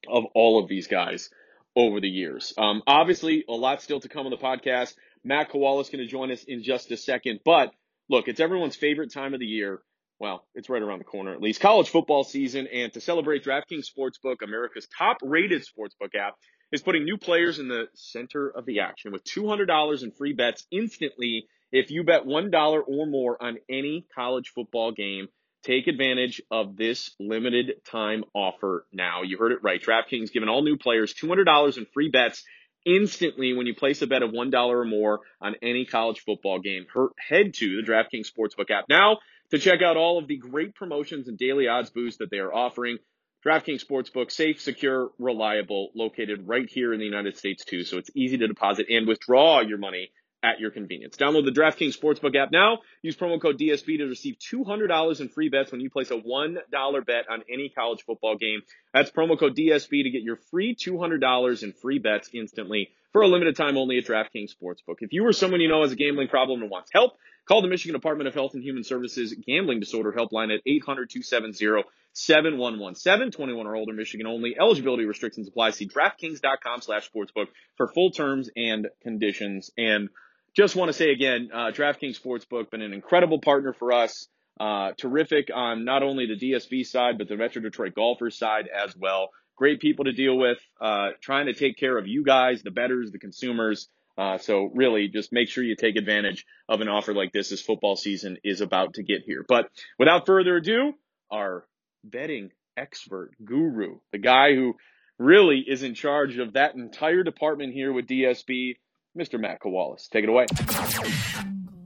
of 0.08 0.26
all 0.34 0.62
of 0.62 0.68
these 0.68 0.88
guys 0.88 1.30
over 1.76 2.02
the 2.02 2.10
years. 2.10 2.54
Um, 2.58 2.82
obviously, 2.88 3.46
a 3.48 3.54
lot 3.54 3.82
still 3.82 4.00
to 4.00 4.10
come 4.10 4.26
on 4.26 4.32
the 4.32 4.38
podcast. 4.38 4.96
Matt 5.24 5.52
Kowal 5.52 5.82
is 5.82 5.90
going 5.90 6.04
to 6.04 6.08
join 6.08 6.32
us 6.32 6.44
in 6.44 6.64
just 6.64 6.92
a 6.92 6.98
second. 6.98 7.42
But 7.46 7.72
look, 8.10 8.28
it's 8.28 8.40
everyone's 8.40 8.76
favorite 8.76 9.14
time 9.14 9.34
of 9.34 9.40
the 9.40 9.46
year. 9.46 9.82
Well, 10.20 10.46
it's 10.54 10.70
right 10.70 10.82
around 10.82 11.00
the 11.00 11.06
corner 11.06 11.34
at 11.34 11.42
least. 11.42 11.62
College 11.62 11.90
football 11.90 12.24
season. 12.24 12.68
And 12.68 12.92
to 12.94 13.02
celebrate, 13.02 13.46
DraftKings 13.46 13.86
Sportsbook, 13.86 14.38
America's 14.44 14.88
top 14.98 15.18
rated 15.22 15.62
sportsbook 15.62 16.16
app, 16.16 16.36
is 16.72 16.82
putting 16.82 17.04
new 17.04 17.18
players 17.18 17.60
in 17.60 17.68
the 17.68 17.86
center 17.96 18.50
of 18.50 18.66
the 18.66 18.82
action 18.82 19.12
with 19.12 19.24
$200 19.24 20.04
in 20.04 20.12
free 20.12 20.34
bets 20.34 20.68
instantly 20.72 21.48
if 21.72 21.92
you 21.92 22.04
bet 22.04 22.26
$1 22.26 22.84
or 22.88 23.06
more 23.06 23.42
on 23.42 23.58
any 23.70 24.06
college 24.16 24.52
football 24.54 24.92
game 24.92 25.28
Take 25.64 25.88
advantage 25.88 26.42
of 26.50 26.78
this 26.78 27.14
limited 27.20 27.84
time 27.84 28.24
offer 28.34 28.86
now. 28.94 29.24
You 29.24 29.38
heard 29.38 29.52
it 29.52 29.60
right. 29.62 29.82
DraftKings 29.82 30.32
giving 30.32 30.48
all 30.48 30.64
new 30.64 30.78
players 30.78 31.14
$200 31.14 31.78
in 31.78 31.86
free 31.94 32.10
bets 32.10 32.46
instantly 32.86 33.52
when 33.54 33.68
you 33.68 33.76
place 33.76 34.02
a 34.02 34.08
bet 34.08 34.24
of 34.24 34.32
$1 34.32 34.54
or 34.54 34.86
more 34.86 35.20
on 35.42 35.56
any 35.62 35.86
college 35.86 36.22
football 36.22 36.60
game. 36.60 36.86
Head 37.18 37.54
to 37.56 37.82
the 37.82 37.92
DraftKings 37.92 38.32
Sportsbook 38.32 38.72
app 38.72 38.86
now 38.88 39.18
to 39.52 39.60
check 39.60 39.82
out 39.82 39.98
all 39.98 40.18
of 40.18 40.30
the 40.30 40.38
great 40.38 40.76
promotions 40.76 41.28
and 41.28 41.38
daily 41.38 41.68
odds 41.68 41.90
boosts 41.90 42.20
that 42.20 42.32
they 42.32 42.40
are 42.40 42.54
offering. 42.54 42.98
DraftKings 43.46 43.86
Sportsbook, 43.86 44.32
safe, 44.32 44.62
secure, 44.62 45.10
reliable, 45.20 45.90
located 45.94 46.48
right 46.48 46.70
here 46.70 46.94
in 46.94 47.00
the 47.00 47.06
United 47.06 47.36
States 47.36 47.66
too. 47.66 47.84
So 47.84 47.98
it's 47.98 48.12
easy 48.16 48.38
to 48.38 48.48
deposit 48.48 48.86
and 48.90 49.06
withdraw 49.06 49.60
your 49.60 49.78
money 49.78 50.12
at 50.44 50.60
your 50.60 50.72
convenience. 50.72 51.18
Download 51.18 51.46
the 51.46 51.52
DraftKings 51.52 51.98
Sportsbook 51.98 52.36
app 52.36 52.52
now. 52.52 52.80
Use 53.02 53.16
promo 53.16 53.42
code 53.42 53.60
DSB 53.60 53.98
to 53.98 54.06
receive 54.06 54.38
$200 54.40 55.20
in 55.20 55.30
free 55.30 55.50
bets 55.50 55.72
when 55.72 55.82
you 55.82 55.90
place 55.90 56.12
a 56.12 56.18
$1 56.18 57.06
bet 57.06 57.30
on 57.30 57.44
any 57.52 57.70
college 57.70 58.04
football 58.04 58.38
game. 58.38 58.62
That's 58.94 59.12
promo 59.12 59.38
code 59.38 59.56
DSB 59.56 60.04
to 60.04 60.10
get 60.10 60.22
your 60.22 60.38
free 60.52 60.76
$200 60.76 61.64
in 61.64 61.74
free 61.74 62.00
bets 62.00 62.30
instantly 62.34 62.90
for 63.12 63.22
a 63.22 63.28
limited 63.28 63.56
time 63.56 63.78
only 63.78 63.98
at 63.98 64.06
DraftKings 64.06 64.52
Sportsbook. 64.56 64.98
If 65.02 65.14
you 65.14 65.26
or 65.26 65.34
someone 65.34 65.62
you 65.62 65.68
know 65.68 65.82
has 65.82 65.92
a 65.92 65.96
gambling 65.96 66.28
problem 66.28 66.62
and 66.62 66.70
wants 66.70 66.92
help, 66.94 67.18
call 67.46 67.62
the 67.62 67.68
Michigan 67.68 67.94
Department 67.94 68.28
of 68.28 68.34
Health 68.34 68.54
and 68.54 68.64
Human 68.64 68.84
Services 68.84 69.34
Gambling 69.46 69.80
Disorder 69.80 70.14
Helpline 70.14 70.54
at 70.54 70.64
800-270 70.66 71.84
7117, 72.14 73.32
21 73.32 73.68
or 73.68 73.76
older, 73.76 73.94
Michigan 73.94 74.28
only. 74.28 74.56
Eligibility 74.60 75.06
restrictions 75.06 75.48
apply. 75.48 75.72
See 75.72 75.88
DraftKings.com 75.88 76.82
slash 76.82 77.10
sportsbook 77.10 77.48
for 77.78 77.88
full 77.88 78.12
terms 78.12 78.50
and 78.56 78.88
conditions. 79.02 79.72
And 79.78 80.10
just 80.56 80.76
want 80.76 80.90
to 80.90 80.94
say 80.94 81.12
again, 81.12 81.50
uh, 81.54 81.72
DraftKings 81.72 82.20
Sportsbook 82.20 82.70
been 82.70 82.82
an 82.82 82.94
incredible 82.94 83.40
partner 83.40 83.74
for 83.74 83.92
us. 83.92 84.28
Uh, 84.60 84.92
terrific 84.98 85.50
on 85.54 85.86
not 85.86 86.04
only 86.04 86.26
the 86.26 86.36
DSB 86.36 86.86
side, 86.86 87.18
but 87.18 87.30
the 87.30 87.38
Metro 87.38 87.62
Detroit 87.62 87.94
golfers 87.96 88.38
side 88.38 88.68
as 88.68 88.94
well. 88.96 89.30
Great 89.56 89.80
people 89.80 90.06
to 90.06 90.12
deal 90.12 90.38
with, 90.38 90.58
uh, 90.82 91.12
trying 91.22 91.46
to 91.46 91.54
take 91.54 91.78
care 91.78 91.98
of 91.98 92.08
you 92.08 92.26
guys, 92.26 92.62
the 92.62 92.72
betters, 92.72 93.12
the 93.12 93.20
consumers. 93.20 93.88
Uh, 94.18 94.38
so 94.38 94.70
really 94.74 95.08
just 95.08 95.32
make 95.32 95.48
sure 95.48 95.64
you 95.64 95.78
take 95.78 95.96
advantage 95.96 96.46
of 96.68 96.82
an 96.82 96.90
offer 96.90 97.14
like 97.14 97.32
this 97.32 97.54
as 97.54 97.62
football 97.62 97.96
season 97.96 98.38
is 98.44 98.60
about 98.60 98.96
to 98.96 99.04
get 99.04 99.22
here. 99.26 99.46
But 99.48 99.70
without 99.98 100.26
further 100.26 100.58
ado, 100.58 100.94
our 101.32 101.66
betting 102.04 102.52
expert, 102.76 103.32
guru, 103.44 104.00
the 104.12 104.18
guy 104.18 104.56
who 104.56 104.76
really 105.18 105.64
is 105.66 105.84
in 105.84 105.94
charge 105.94 106.38
of 106.38 106.54
that 106.54 106.76
entire 106.76 107.24
department 107.24 107.74
here 107.74 107.94
with 107.94 108.08
DSB, 108.08 108.76
Mr. 109.18 109.40
Matt 109.40 109.62
Kawalis. 109.62 110.10
Take 110.10 110.24
it 110.24 110.30
away. 110.30 110.46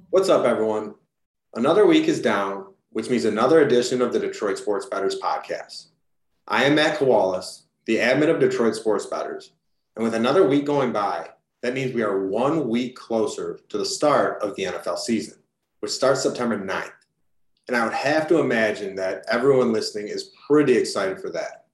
What's 0.10 0.30
up, 0.30 0.46
everyone? 0.46 0.96
Another 1.56 1.86
week 1.86 2.08
is 2.08 2.22
down, 2.22 2.68
which 2.90 3.10
means 3.10 3.26
another 3.26 3.62
edition 3.62 4.02
of 4.02 4.12
the 4.12 4.20
Detroit 4.20 4.58
Sports 4.58 4.88
Betters 4.88 5.20
podcast. 5.20 5.88
I 6.48 6.66
am 6.66 6.76
Matt 6.76 7.00
Kawalis, 7.00 7.64
the 7.86 7.98
admin 7.98 8.30
of 8.30 8.40
Detroit 8.40 8.76
Sports 8.76 9.06
Betters. 9.06 9.54
And 9.96 10.04
with 10.04 10.16
another 10.16 10.48
week 10.48 10.66
going 10.66 10.92
by, 10.92 11.30
that 11.62 11.74
means 11.74 11.94
we 11.94 12.04
are 12.04 12.28
one 12.28 12.68
week 12.68 12.96
closer 12.96 13.60
to 13.70 13.78
the 13.78 13.86
start 13.86 14.42
of 14.42 14.56
the 14.56 14.64
NFL 14.64 14.98
season, 14.98 15.40
which 15.80 15.92
starts 15.92 16.24
September 16.24 16.60
9th. 16.60 16.92
And 17.68 17.78
I 17.78 17.86
would 17.86 17.94
have 17.94 18.28
to 18.28 18.40
imagine 18.40 18.96
that 18.96 19.24
everyone 19.32 19.72
listening 19.72 20.10
is 20.10 20.32
pretty 20.46 20.76
excited 20.76 21.22
for 21.22 21.30
that. 21.30 21.68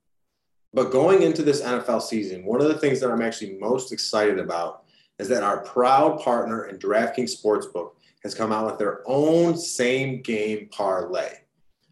But 0.73 0.91
going 0.91 1.23
into 1.23 1.41
this 1.41 1.63
NFL 1.63 2.03
season, 2.03 2.45
one 2.45 2.61
of 2.61 2.67
the 2.67 2.77
things 2.77 2.99
that 2.99 3.09
I'm 3.09 3.23
actually 3.23 3.57
most 3.57 3.91
excited 3.91 4.37
about 4.37 4.83
is 5.19 5.27
that 5.27 5.43
our 5.43 5.59
proud 5.59 6.19
partner 6.21 6.65
in 6.65 6.77
DraftKings 6.77 7.35
Sportsbook 7.39 7.91
has 8.23 8.33
come 8.33 8.51
out 8.51 8.65
with 8.65 8.79
their 8.79 9.01
own 9.05 9.57
same 9.57 10.21
game 10.21 10.69
parlay, 10.71 11.39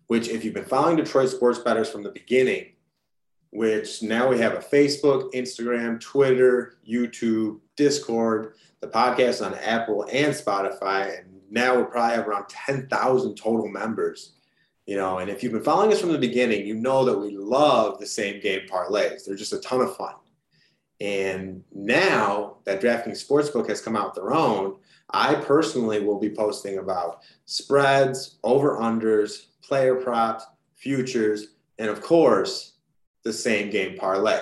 which, 0.08 0.30
if 0.30 0.44
you've 0.44 0.54
been 0.54 0.66
following 0.66 0.96
Detroit 0.96 1.30
Sports 1.30 1.60
Betters 1.60 1.90
from 1.90 2.04
the 2.04 2.10
beginning, 2.10 2.72
which 3.52 4.02
now 4.02 4.28
we 4.28 4.40
have 4.40 4.54
a 4.54 4.58
Facebook, 4.58 5.34
Instagram, 5.34 6.00
Twitter, 6.00 6.78
YouTube, 6.88 7.60
Discord, 7.76 8.54
the 8.82 8.88
podcast 8.88 9.46
on 9.46 9.54
Apple 9.56 10.06
and 10.12 10.34
Spotify, 10.34 11.20
and 11.20 11.42
now 11.50 11.78
we 11.78 11.84
probably 11.84 12.16
have 12.16 12.28
around 12.28 12.50
10,000 12.50 13.36
total 13.36 13.68
members. 13.68 14.34
You 14.86 14.96
know, 14.96 15.18
and 15.18 15.30
if 15.30 15.44
you've 15.44 15.52
been 15.52 15.64
following 15.64 15.92
us 15.92 16.00
from 16.00 16.14
the 16.14 16.18
beginning, 16.18 16.66
you 16.66 16.76
know 16.76 17.04
that 17.04 17.18
we 17.18 17.36
love 17.36 18.00
the 18.00 18.06
same 18.06 18.42
game 18.42 18.62
parlays. 18.70 19.26
They're 19.26 19.36
just 19.36 19.52
a 19.52 19.60
ton 19.60 19.82
of 19.82 19.96
fun. 19.98 20.14
And 21.00 21.64
now 21.74 22.58
that 22.66 22.82
DraftKings 22.82 23.26
Sportsbook 23.26 23.70
has 23.70 23.82
come 23.82 23.96
out 23.96 24.16
their 24.16 24.34
own, 24.34 24.78
I 25.12 25.36
personally 25.36 26.04
will 26.04 26.20
be 26.20 26.30
posting 26.30 26.80
about 26.80 27.22
spreads, 27.46 28.38
over 28.44 28.78
unders, 28.78 29.48
player 29.62 29.96
props, 29.96 30.46
futures, 30.76 31.50
and 31.78 31.90
of 31.90 32.02
course, 32.02 32.74
the 33.24 33.32
same 33.32 33.70
game 33.70 33.98
parlay. 33.98 34.42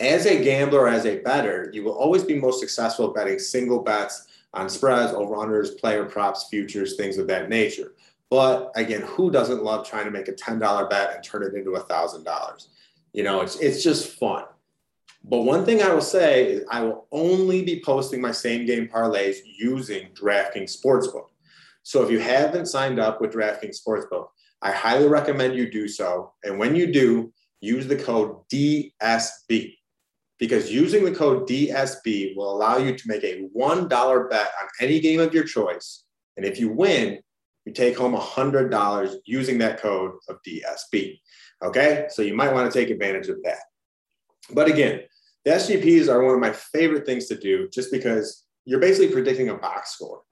As 0.00 0.24
a 0.24 0.42
gambler, 0.42 0.88
as 0.88 1.04
a 1.04 1.18
better, 1.18 1.70
you 1.74 1.84
will 1.84 1.92
always 1.92 2.24
be 2.24 2.34
most 2.34 2.60
successful 2.60 3.08
betting 3.08 3.38
single 3.38 3.82
bets 3.82 4.28
on 4.54 4.68
spreads, 4.68 5.12
over 5.12 5.34
unders, 5.36 5.78
player 5.78 6.04
props, 6.04 6.48
futures, 6.48 6.96
things 6.96 7.18
of 7.18 7.26
that 7.26 7.48
nature. 7.48 7.92
But 8.30 8.72
again, 8.76 9.02
who 9.02 9.30
doesn't 9.30 9.62
love 9.62 9.86
trying 9.86 10.06
to 10.06 10.10
make 10.10 10.28
a 10.28 10.32
$10 10.32 10.88
bet 10.88 11.14
and 11.14 11.22
turn 11.22 11.42
it 11.42 11.54
into 11.54 11.74
a 11.74 11.84
$1,000? 11.84 12.68
You 13.12 13.24
know, 13.24 13.40
it's, 13.40 13.56
it's 13.56 13.82
just 13.82 14.18
fun. 14.18 14.44
But 15.24 15.42
one 15.42 15.64
thing 15.64 15.82
I 15.82 15.92
will 15.92 16.00
say 16.00 16.46
is 16.46 16.64
I 16.70 16.82
will 16.82 17.06
only 17.12 17.62
be 17.62 17.82
posting 17.84 18.20
my 18.20 18.32
same 18.32 18.66
game 18.66 18.88
parlays 18.88 19.38
using 19.44 20.08
DraftKings 20.14 20.76
Sportsbook. 20.76 21.26
So 21.82 22.02
if 22.02 22.10
you 22.10 22.18
haven't 22.18 22.66
signed 22.66 22.98
up 22.98 23.20
with 23.20 23.32
DraftKings 23.32 23.76
Sportsbook, 23.86 24.28
I 24.62 24.72
highly 24.72 25.08
recommend 25.08 25.54
you 25.54 25.70
do 25.70 25.88
so. 25.88 26.32
And 26.42 26.58
when 26.58 26.74
you 26.74 26.92
do, 26.92 27.32
use 27.60 27.86
the 27.86 27.96
code 27.96 28.36
DSB 28.52 29.76
because 30.38 30.72
using 30.72 31.04
the 31.04 31.14
code 31.14 31.46
DSB 31.46 32.34
will 32.34 32.50
allow 32.50 32.78
you 32.78 32.96
to 32.96 33.08
make 33.08 33.22
a 33.22 33.46
$1 33.54 34.30
bet 34.30 34.50
on 34.60 34.68
any 34.80 34.98
game 34.98 35.20
of 35.20 35.34
your 35.34 35.44
choice. 35.44 36.04
And 36.36 36.46
if 36.46 36.58
you 36.58 36.70
win, 36.70 37.20
you 37.66 37.72
take 37.72 37.96
home 37.96 38.14
$100 38.14 39.14
using 39.26 39.58
that 39.58 39.80
code 39.80 40.12
of 40.28 40.38
DSB. 40.46 41.20
Okay, 41.62 42.06
so 42.08 42.22
you 42.22 42.34
might 42.34 42.54
want 42.54 42.72
to 42.72 42.78
take 42.78 42.88
advantage 42.88 43.28
of 43.28 43.42
that. 43.44 43.58
But 44.52 44.66
again, 44.68 45.02
the 45.44 45.52
SGPs 45.52 46.08
are 46.08 46.22
one 46.22 46.34
of 46.34 46.40
my 46.40 46.52
favorite 46.52 47.06
things 47.06 47.26
to 47.26 47.36
do 47.36 47.68
just 47.68 47.90
because 47.90 48.44
you're 48.64 48.80
basically 48.80 49.12
predicting 49.12 49.48
a 49.48 49.54
box 49.54 49.92
score, 49.92 50.22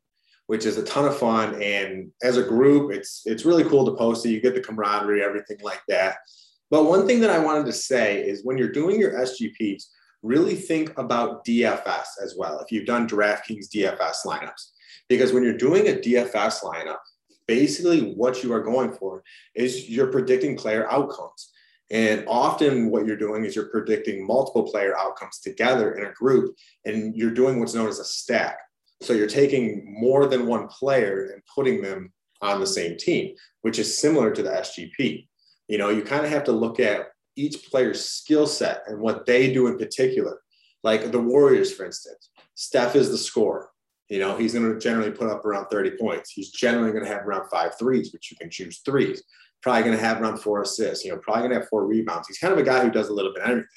which 0.46 0.66
is 0.66 0.76
a 0.76 0.84
ton 0.84 1.06
of 1.06 1.16
fun. 1.16 1.60
And 1.62 2.10
as 2.22 2.36
a 2.36 2.42
group, 2.42 2.92
it's 2.92 3.22
it's 3.24 3.44
really 3.44 3.64
cool 3.64 3.86
to 3.86 3.96
post 3.96 4.26
it. 4.26 4.30
You 4.30 4.40
get 4.40 4.54
the 4.54 4.60
camaraderie, 4.60 5.22
everything 5.22 5.58
like 5.62 5.82
that. 5.88 6.18
But 6.70 6.84
one 6.84 7.06
thing 7.06 7.20
that 7.20 7.30
I 7.30 7.38
wanted 7.38 7.66
to 7.66 7.72
say 7.72 8.22
is 8.22 8.44
when 8.44 8.58
you're 8.58 8.72
doing 8.72 9.00
your 9.00 9.12
SGPs, 9.12 9.84
really 10.22 10.54
think 10.54 10.96
about 10.98 11.44
DFS 11.44 12.06
as 12.22 12.34
well. 12.36 12.60
If 12.60 12.70
you've 12.70 12.86
done 12.86 13.08
DraftKings 13.08 13.68
DFS 13.74 14.26
lineups, 14.26 14.72
because 15.08 15.32
when 15.32 15.42
you're 15.42 15.56
doing 15.56 15.88
a 15.88 15.92
DFS 15.92 16.62
lineup, 16.62 16.98
basically 17.46 18.12
what 18.12 18.42
you 18.42 18.52
are 18.52 18.62
going 18.62 18.92
for 18.92 19.22
is 19.54 19.88
you're 19.88 20.12
predicting 20.12 20.56
player 20.56 20.90
outcomes. 20.90 21.50
And 21.90 22.24
often, 22.28 22.90
what 22.90 23.06
you're 23.06 23.16
doing 23.16 23.44
is 23.44 23.56
you're 23.56 23.70
predicting 23.70 24.26
multiple 24.26 24.64
player 24.64 24.96
outcomes 24.98 25.38
together 25.38 25.92
in 25.92 26.04
a 26.04 26.12
group, 26.12 26.54
and 26.84 27.16
you're 27.16 27.30
doing 27.30 27.58
what's 27.58 27.74
known 27.74 27.88
as 27.88 27.98
a 27.98 28.04
stack. 28.04 28.58
So 29.00 29.14
you're 29.14 29.26
taking 29.26 29.96
more 29.98 30.26
than 30.26 30.46
one 30.46 30.68
player 30.68 31.30
and 31.32 31.42
putting 31.54 31.80
them 31.80 32.12
on 32.42 32.60
the 32.60 32.66
same 32.66 32.98
team, 32.98 33.34
which 33.62 33.78
is 33.78 34.00
similar 34.00 34.30
to 34.32 34.42
the 34.42 34.50
SGP. 34.50 35.26
You 35.68 35.78
know, 35.78 35.88
you 35.88 36.02
kind 36.02 36.24
of 36.26 36.30
have 36.30 36.44
to 36.44 36.52
look 36.52 36.78
at 36.78 37.06
each 37.36 37.70
player's 37.70 38.04
skill 38.04 38.46
set 38.46 38.82
and 38.86 39.00
what 39.00 39.24
they 39.24 39.52
do 39.52 39.66
in 39.66 39.78
particular. 39.78 40.40
Like 40.82 41.10
the 41.10 41.20
Warriors, 41.20 41.72
for 41.72 41.86
instance, 41.86 42.30
Steph 42.54 42.96
is 42.96 43.10
the 43.10 43.18
scorer. 43.18 43.70
You 44.08 44.18
know, 44.18 44.36
he's 44.36 44.54
going 44.54 44.72
to 44.72 44.78
generally 44.78 45.10
put 45.10 45.28
up 45.28 45.44
around 45.44 45.66
30 45.66 45.92
points. 45.98 46.30
He's 46.30 46.50
generally 46.50 46.92
going 46.92 47.04
to 47.04 47.10
have 47.10 47.26
around 47.26 47.48
five 47.50 47.78
threes, 47.78 48.12
which 48.12 48.30
you 48.30 48.36
can 48.36 48.50
choose 48.50 48.80
threes 48.84 49.22
probably 49.62 49.82
going 49.82 49.96
to 49.96 50.02
have 50.02 50.20
around 50.20 50.38
four 50.38 50.62
assists, 50.62 51.04
you 51.04 51.10
know, 51.10 51.18
probably 51.18 51.42
going 51.42 51.52
to 51.52 51.60
have 51.60 51.68
four 51.68 51.86
rebounds. 51.86 52.28
He's 52.28 52.38
kind 52.38 52.52
of 52.52 52.58
a 52.58 52.64
guy 52.64 52.84
who 52.84 52.90
does 52.90 53.08
a 53.08 53.12
little 53.12 53.32
bit 53.32 53.42
of 53.42 53.50
everything. 53.50 53.68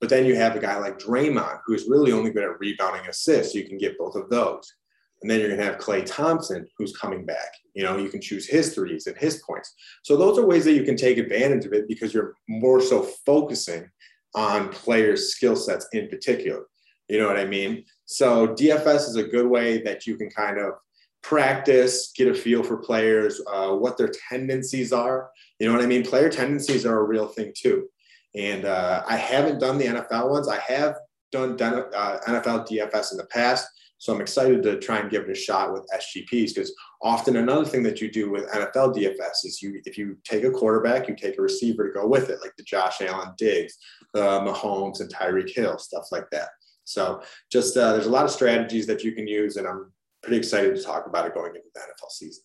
But 0.00 0.10
then 0.10 0.26
you 0.26 0.36
have 0.36 0.54
a 0.54 0.60
guy 0.60 0.78
like 0.78 0.98
Draymond, 0.98 1.60
who 1.66 1.74
is 1.74 1.88
really 1.88 2.12
only 2.12 2.30
good 2.30 2.44
at 2.44 2.58
rebounding 2.60 3.06
assists. 3.08 3.54
You 3.54 3.66
can 3.66 3.78
get 3.78 3.98
both 3.98 4.14
of 4.14 4.30
those. 4.30 4.72
And 5.20 5.30
then 5.30 5.40
you're 5.40 5.48
going 5.48 5.58
to 5.58 5.66
have 5.66 5.78
Klay 5.78 6.06
Thompson, 6.06 6.68
who's 6.76 6.96
coming 6.96 7.26
back. 7.26 7.52
You 7.74 7.82
know, 7.82 7.96
you 7.96 8.08
can 8.08 8.20
choose 8.20 8.46
his 8.46 8.72
threes 8.74 9.08
and 9.08 9.16
his 9.16 9.42
points. 9.42 9.74
So 10.04 10.16
those 10.16 10.38
are 10.38 10.46
ways 10.46 10.64
that 10.64 10.74
you 10.74 10.84
can 10.84 10.96
take 10.96 11.18
advantage 11.18 11.64
of 11.66 11.72
it 11.72 11.88
because 11.88 12.14
you're 12.14 12.34
more 12.48 12.80
so 12.80 13.02
focusing 13.26 13.90
on 14.34 14.68
players' 14.68 15.32
skill 15.32 15.56
sets 15.56 15.88
in 15.92 16.08
particular. 16.08 16.66
You 17.08 17.18
know 17.18 17.26
what 17.26 17.38
I 17.38 17.46
mean? 17.46 17.84
So 18.04 18.48
DFS 18.48 19.08
is 19.08 19.16
a 19.16 19.24
good 19.24 19.46
way 19.46 19.82
that 19.82 20.06
you 20.06 20.16
can 20.16 20.30
kind 20.30 20.58
of 20.58 20.74
practice, 21.22 22.12
get 22.16 22.28
a 22.28 22.34
feel 22.34 22.62
for 22.62 22.76
players, 22.76 23.40
uh, 23.52 23.72
what 23.72 23.96
their 23.96 24.10
tendencies 24.28 24.92
are. 24.92 25.30
You 25.58 25.66
know 25.66 25.74
what 25.74 25.82
I 25.82 25.86
mean? 25.86 26.04
Player 26.04 26.28
tendencies 26.28 26.86
are 26.86 27.00
a 27.00 27.04
real 27.04 27.26
thing 27.26 27.52
too. 27.56 27.88
And 28.34 28.64
uh, 28.64 29.02
I 29.06 29.16
haven't 29.16 29.58
done 29.58 29.78
the 29.78 29.86
NFL 29.86 30.30
ones. 30.30 30.48
I 30.48 30.58
have 30.58 30.96
done 31.32 31.60
uh, 31.60 32.18
NFL 32.26 32.68
DFS 32.68 33.12
in 33.12 33.18
the 33.18 33.26
past. 33.30 33.68
So 33.98 34.14
I'm 34.14 34.20
excited 34.20 34.62
to 34.62 34.78
try 34.78 34.98
and 34.98 35.10
give 35.10 35.24
it 35.24 35.30
a 35.30 35.34
shot 35.34 35.72
with 35.72 35.84
SGPs 35.92 36.54
because 36.54 36.72
often 37.02 37.36
another 37.36 37.64
thing 37.64 37.82
that 37.82 38.00
you 38.00 38.10
do 38.10 38.30
with 38.30 38.48
NFL 38.50 38.96
DFS 38.96 39.44
is 39.44 39.60
you 39.60 39.80
if 39.84 39.98
you 39.98 40.16
take 40.24 40.44
a 40.44 40.50
quarterback, 40.52 41.08
you 41.08 41.16
take 41.16 41.36
a 41.36 41.42
receiver 41.42 41.88
to 41.88 41.92
go 41.92 42.06
with 42.06 42.30
it, 42.30 42.38
like 42.40 42.52
the 42.56 42.62
Josh 42.62 43.00
Allen 43.00 43.32
Diggs, 43.36 43.76
uh, 44.14 44.40
Mahomes, 44.40 45.00
and 45.00 45.12
Tyreek 45.12 45.50
Hill, 45.50 45.78
stuff 45.78 46.06
like 46.12 46.30
that. 46.30 46.50
So 46.84 47.22
just 47.50 47.76
uh, 47.76 47.92
there's 47.92 48.06
a 48.06 48.10
lot 48.10 48.24
of 48.24 48.30
strategies 48.30 48.86
that 48.86 49.02
you 49.02 49.12
can 49.12 49.26
use, 49.26 49.56
and 49.56 49.66
I'm 49.66 49.92
pretty 50.22 50.38
excited 50.38 50.74
to 50.74 50.82
talk 50.82 51.06
about 51.06 51.26
it 51.26 51.34
going 51.34 51.54
into 51.54 51.68
the 51.74 51.80
NFL 51.80 52.10
season. 52.10 52.44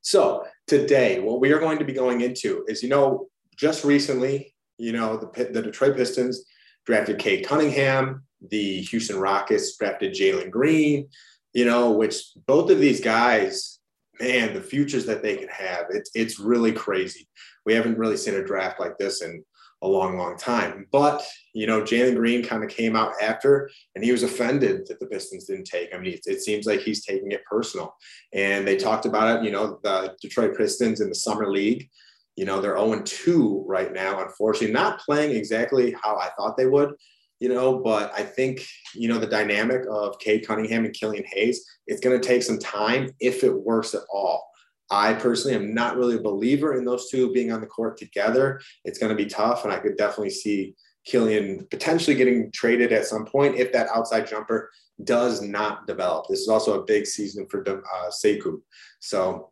So 0.00 0.44
today, 0.66 1.20
what 1.20 1.40
we 1.40 1.52
are 1.52 1.58
going 1.58 1.78
to 1.78 1.84
be 1.84 1.92
going 1.92 2.20
into 2.20 2.64
is, 2.68 2.82
you 2.82 2.88
know, 2.88 3.26
just 3.56 3.84
recently, 3.84 4.54
you 4.78 4.92
know, 4.92 5.16
the, 5.16 5.44
the 5.52 5.62
Detroit 5.62 5.96
Pistons 5.96 6.44
drafted 6.86 7.18
Cade 7.18 7.46
Cunningham, 7.46 8.24
the 8.50 8.80
Houston 8.82 9.18
Rockets 9.18 9.76
drafted 9.76 10.14
Jalen 10.14 10.50
Green, 10.50 11.08
you 11.52 11.64
know, 11.64 11.90
which 11.90 12.22
both 12.46 12.70
of 12.70 12.78
these 12.78 13.00
guys, 13.00 13.80
man, 14.20 14.54
the 14.54 14.60
futures 14.60 15.06
that 15.06 15.22
they 15.22 15.36
can 15.36 15.48
have, 15.48 15.86
it's 15.90 16.10
it's 16.14 16.38
really 16.38 16.72
crazy. 16.72 17.28
We 17.66 17.74
haven't 17.74 17.98
really 17.98 18.16
seen 18.16 18.34
a 18.34 18.44
draft 18.44 18.80
like 18.80 18.96
this 18.96 19.22
in 19.22 19.44
a 19.82 19.88
long, 19.88 20.16
long 20.16 20.36
time. 20.36 20.86
But, 20.90 21.24
you 21.52 21.66
know, 21.66 21.82
Jalen 21.82 22.16
Green 22.16 22.44
kind 22.44 22.64
of 22.64 22.70
came 22.70 22.96
out 22.96 23.12
after 23.22 23.70
and 23.94 24.04
he 24.04 24.12
was 24.12 24.22
offended 24.22 24.86
that 24.86 24.98
the 24.98 25.06
Pistons 25.06 25.44
didn't 25.44 25.66
take 25.66 25.90
him. 25.90 26.04
It, 26.04 26.20
it 26.26 26.42
seems 26.42 26.66
like 26.66 26.80
he's 26.80 27.04
taking 27.04 27.32
it 27.32 27.44
personal. 27.44 27.94
And 28.32 28.66
they 28.66 28.76
talked 28.76 29.06
about 29.06 29.38
it, 29.38 29.44
you 29.44 29.52
know, 29.52 29.78
the 29.82 30.16
Detroit 30.20 30.56
Pistons 30.56 31.00
in 31.00 31.08
the 31.08 31.14
Summer 31.14 31.50
League, 31.50 31.88
you 32.36 32.44
know, 32.44 32.60
they're 32.60 32.78
0 32.78 33.02
2 33.04 33.64
right 33.66 33.92
now, 33.92 34.22
unfortunately, 34.22 34.72
not 34.72 35.00
playing 35.00 35.36
exactly 35.36 35.94
how 36.02 36.16
I 36.16 36.30
thought 36.36 36.56
they 36.56 36.66
would. 36.66 36.94
You 37.40 37.48
know, 37.48 37.78
but 37.78 38.12
I 38.16 38.24
think, 38.24 38.66
you 38.94 39.08
know, 39.08 39.18
the 39.18 39.26
dynamic 39.26 39.82
of 39.88 40.18
Cade 40.18 40.44
Cunningham 40.44 40.84
and 40.84 40.92
Killian 40.94 41.24
Hayes, 41.32 41.64
it's 41.86 42.00
going 42.00 42.20
to 42.20 42.26
take 42.26 42.42
some 42.42 42.58
time 42.58 43.10
if 43.20 43.44
it 43.44 43.54
works 43.54 43.94
at 43.94 44.02
all. 44.12 44.47
I 44.90 45.14
personally 45.14 45.56
am 45.56 45.74
not 45.74 45.96
really 45.96 46.16
a 46.16 46.22
believer 46.22 46.76
in 46.76 46.84
those 46.84 47.10
two 47.10 47.32
being 47.32 47.52
on 47.52 47.60
the 47.60 47.66
court 47.66 47.98
together. 47.98 48.60
It's 48.84 48.98
going 48.98 49.10
to 49.10 49.22
be 49.22 49.28
tough, 49.28 49.64
and 49.64 49.72
I 49.72 49.78
could 49.78 49.96
definitely 49.96 50.30
see 50.30 50.74
Killian 51.04 51.66
potentially 51.70 52.16
getting 52.16 52.50
traded 52.52 52.92
at 52.92 53.06
some 53.06 53.24
point 53.24 53.56
if 53.56 53.72
that 53.72 53.88
outside 53.94 54.26
jumper 54.26 54.70
does 55.04 55.42
not 55.42 55.86
develop. 55.86 56.26
This 56.28 56.40
is 56.40 56.48
also 56.48 56.80
a 56.80 56.84
big 56.84 57.06
season 57.06 57.46
for 57.50 57.60
uh, 57.68 58.10
Sekou. 58.10 58.60
So 59.00 59.50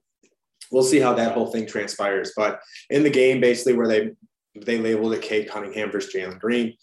we'll 0.73 0.83
see 0.83 1.01
how 1.01 1.15
that 1.15 1.33
whole 1.33 1.47
thing 1.47 1.67
transpires. 1.67 2.33
But 2.37 2.61
in 2.91 3.03
the 3.03 3.11
game, 3.11 3.41
basically 3.41 3.75
where 3.75 3.89
they 3.89 4.13
they 4.65 4.79
labeled 4.79 5.13
it 5.13 5.21
Cade 5.21 5.51
Cunningham 5.51 5.91
versus 5.91 6.15
Jalen 6.15 6.41
Green, 6.41 6.75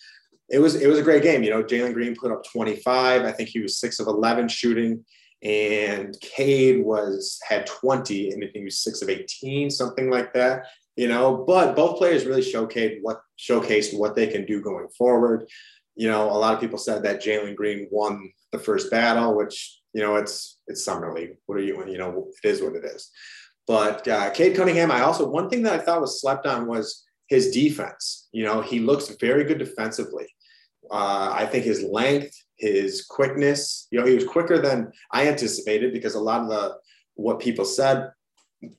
it 0.49 0.59
was 0.59 0.75
it 0.75 0.87
was 0.87 0.99
a 0.99 1.03
great 1.03 1.23
game. 1.23 1.43
You 1.43 1.49
know, 1.49 1.63
Jalen 1.63 1.93
Green 1.93 2.15
put 2.15 2.31
up 2.31 2.43
25. 2.51 3.23
I 3.23 3.31
think 3.31 3.49
he 3.49 3.59
was 3.59 3.79
six 3.79 3.99
of 3.99 4.07
11 4.07 4.47
shooting 4.47 5.03
and 5.43 6.17
Cade 6.21 6.83
was 6.83 7.39
had 7.47 7.65
20 7.65 8.31
and 8.31 8.43
I 8.43 8.47
think 8.47 8.55
he 8.55 8.63
was 8.63 8.83
six 8.83 9.01
of 9.01 9.09
18, 9.09 9.69
something 9.69 10.09
like 10.09 10.33
that. 10.33 10.67
You 10.95 11.07
know, 11.07 11.43
but 11.47 11.75
both 11.75 11.97
players 11.97 12.25
really 12.25 12.41
showcased 12.41 12.99
what 13.01 13.21
showcased 13.39 13.97
what 13.97 14.15
they 14.15 14.27
can 14.27 14.45
do 14.45 14.61
going 14.61 14.87
forward. 14.95 15.49
You 15.95 16.07
know, 16.07 16.29
a 16.29 16.37
lot 16.37 16.53
of 16.53 16.59
people 16.59 16.77
said 16.77 17.03
that 17.03 17.21
Jalen 17.21 17.55
Green 17.55 17.87
won 17.91 18.31
the 18.51 18.59
first 18.59 18.91
battle, 18.91 19.35
which 19.35 19.81
you 19.93 20.01
know 20.01 20.15
it's 20.17 20.59
it's 20.67 20.85
summer 20.85 21.13
league. 21.13 21.37
What 21.47 21.57
are 21.57 21.63
you? 21.63 21.83
You 21.87 21.97
know, 21.97 22.27
it 22.43 22.47
is 22.47 22.61
what 22.61 22.75
it 22.75 22.85
is. 22.85 23.09
But 23.65 24.07
uh, 24.07 24.29
Cade 24.31 24.55
Cunningham, 24.55 24.91
I 24.91 25.01
also 25.01 25.27
one 25.27 25.49
thing 25.49 25.63
that 25.63 25.79
I 25.79 25.83
thought 25.83 26.01
was 26.01 26.21
slept 26.21 26.45
on 26.45 26.67
was 26.67 27.03
his 27.27 27.51
defense. 27.51 28.29
You 28.31 28.45
know, 28.45 28.61
he 28.61 28.79
looks 28.79 29.15
very 29.19 29.45
good 29.45 29.57
defensively. 29.57 30.27
Uh, 30.91 31.31
I 31.33 31.45
think 31.45 31.65
his 31.65 31.83
length, 31.83 32.35
his 32.55 33.05
quickness, 33.05 33.87
you 33.91 33.99
know, 33.99 34.05
he 34.05 34.15
was 34.15 34.25
quicker 34.25 34.59
than 34.59 34.91
I 35.11 35.27
anticipated 35.27 35.93
because 35.93 36.15
a 36.15 36.19
lot 36.19 36.41
of 36.41 36.49
the 36.49 36.77
what 37.15 37.39
people 37.39 37.65
said 37.65 38.11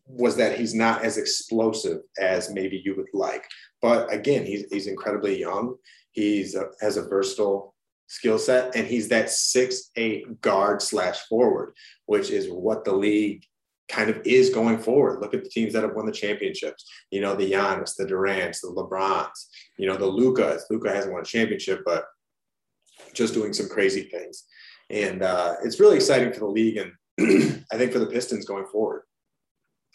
was 0.06 0.36
that 0.36 0.58
he's 0.58 0.74
not 0.74 1.04
as 1.04 1.18
explosive 1.18 2.00
as 2.18 2.50
maybe 2.50 2.80
you 2.84 2.96
would 2.96 3.08
like. 3.12 3.44
But 3.82 4.12
again, 4.12 4.44
he's 4.44 4.64
he's 4.70 4.86
incredibly 4.86 5.38
young. 5.38 5.76
He's 6.12 6.54
a, 6.54 6.66
has 6.80 6.96
a 6.96 7.08
versatile 7.08 7.74
skill 8.06 8.38
set, 8.38 8.76
and 8.76 8.86
he's 8.86 9.08
that 9.08 9.30
six 9.30 9.90
eight 9.96 10.40
guard 10.40 10.82
slash 10.82 11.20
forward, 11.28 11.74
which 12.06 12.30
is 12.30 12.48
what 12.48 12.84
the 12.84 12.92
league 12.92 13.44
kind 13.88 14.10
of 14.10 14.20
is 14.24 14.50
going 14.50 14.78
forward. 14.78 15.20
Look 15.20 15.34
at 15.34 15.44
the 15.44 15.50
teams 15.50 15.72
that 15.72 15.82
have 15.82 15.94
won 15.94 16.06
the 16.06 16.12
championships. 16.12 16.90
You 17.10 17.20
know, 17.20 17.34
the 17.34 17.52
Giannis, 17.52 17.96
the 17.96 18.06
Durant's, 18.06 18.60
the 18.60 18.68
LeBrons. 18.68 19.46
You 19.78 19.86
know, 19.86 19.96
the 19.96 20.06
Luka. 20.06 20.58
Luka 20.70 20.90
hasn't 20.90 21.12
won 21.12 21.22
a 21.22 21.26
championship, 21.26 21.82
but 21.84 22.04
just 23.12 23.34
doing 23.34 23.52
some 23.52 23.68
crazy 23.68 24.02
things. 24.02 24.44
And 24.90 25.22
uh, 25.22 25.56
it's 25.64 25.80
really 25.80 25.96
exciting 25.96 26.32
for 26.32 26.40
the 26.40 26.46
league 26.46 26.76
and 26.76 26.92
I 27.72 27.76
think 27.76 27.92
for 27.92 27.98
the 27.98 28.06
Pistons 28.06 28.44
going 28.44 28.66
forward. 28.66 29.02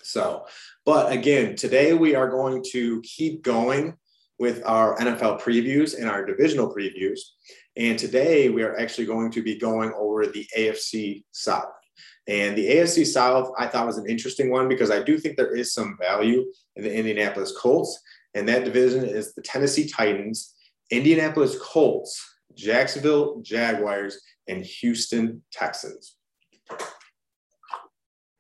So, 0.02 0.46
but 0.86 1.12
again, 1.12 1.56
today 1.56 1.94
we 1.94 2.16
are 2.16 2.30
going 2.30 2.64
to 2.72 3.02
keep 3.02 3.44
going 3.44 3.98
with 4.40 4.64
our 4.66 4.98
NFL 4.98 5.42
previews 5.42 6.00
and 6.00 6.10
our 6.10 6.26
divisional 6.26 6.74
previews. 6.74 7.20
And 7.76 8.00
today 8.00 8.50
we 8.50 8.64
are 8.64 8.78
actually 8.80 9.06
going 9.06 9.32
to 9.32 9.44
be 9.44 9.58
going 9.58 9.92
over 9.98 10.26
the 10.26 10.48
AFC 10.58 11.24
South. 11.32 11.74
And 12.30 12.56
the 12.56 12.70
AFC 12.70 13.08
South, 13.08 13.52
I 13.58 13.66
thought 13.66 13.88
was 13.88 13.98
an 13.98 14.08
interesting 14.08 14.52
one 14.52 14.70
because 14.70 14.92
I 14.92 15.02
do 15.02 15.18
think 15.18 15.36
there 15.36 15.56
is 15.56 15.74
some 15.74 15.98
value 16.00 16.46
in 16.76 16.84
the 16.84 16.94
Indianapolis 16.94 17.52
Colts. 17.58 18.00
And 18.36 18.48
that 18.48 18.64
division 18.64 19.04
is 19.04 19.34
the 19.34 19.42
Tennessee 19.42 19.90
Titans, 19.90 20.54
Indianapolis 20.92 21.58
Colts, 21.60 22.24
Jacksonville 22.56 23.42
Jaguars, 23.42 24.22
and 24.48 24.64
Houston 24.64 25.42
Texans. 25.52 26.18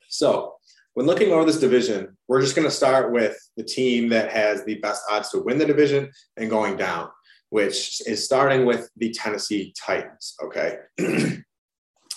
So, 0.07 0.55
when 0.93 1.07
looking 1.07 1.31
over 1.31 1.45
this 1.45 1.59
division, 1.59 2.17
we're 2.27 2.41
just 2.41 2.55
going 2.55 2.67
to 2.67 2.73
start 2.73 3.11
with 3.11 3.37
the 3.57 3.63
team 3.63 4.09
that 4.09 4.31
has 4.31 4.65
the 4.65 4.75
best 4.75 5.01
odds 5.09 5.29
to 5.29 5.39
win 5.39 5.57
the 5.57 5.65
division 5.65 6.11
and 6.37 6.49
going 6.49 6.77
down, 6.77 7.09
which 7.49 8.01
is 8.05 8.23
starting 8.23 8.65
with 8.65 8.89
the 8.97 9.11
Tennessee 9.11 9.73
Titans. 9.79 10.35
Okay. 10.43 10.77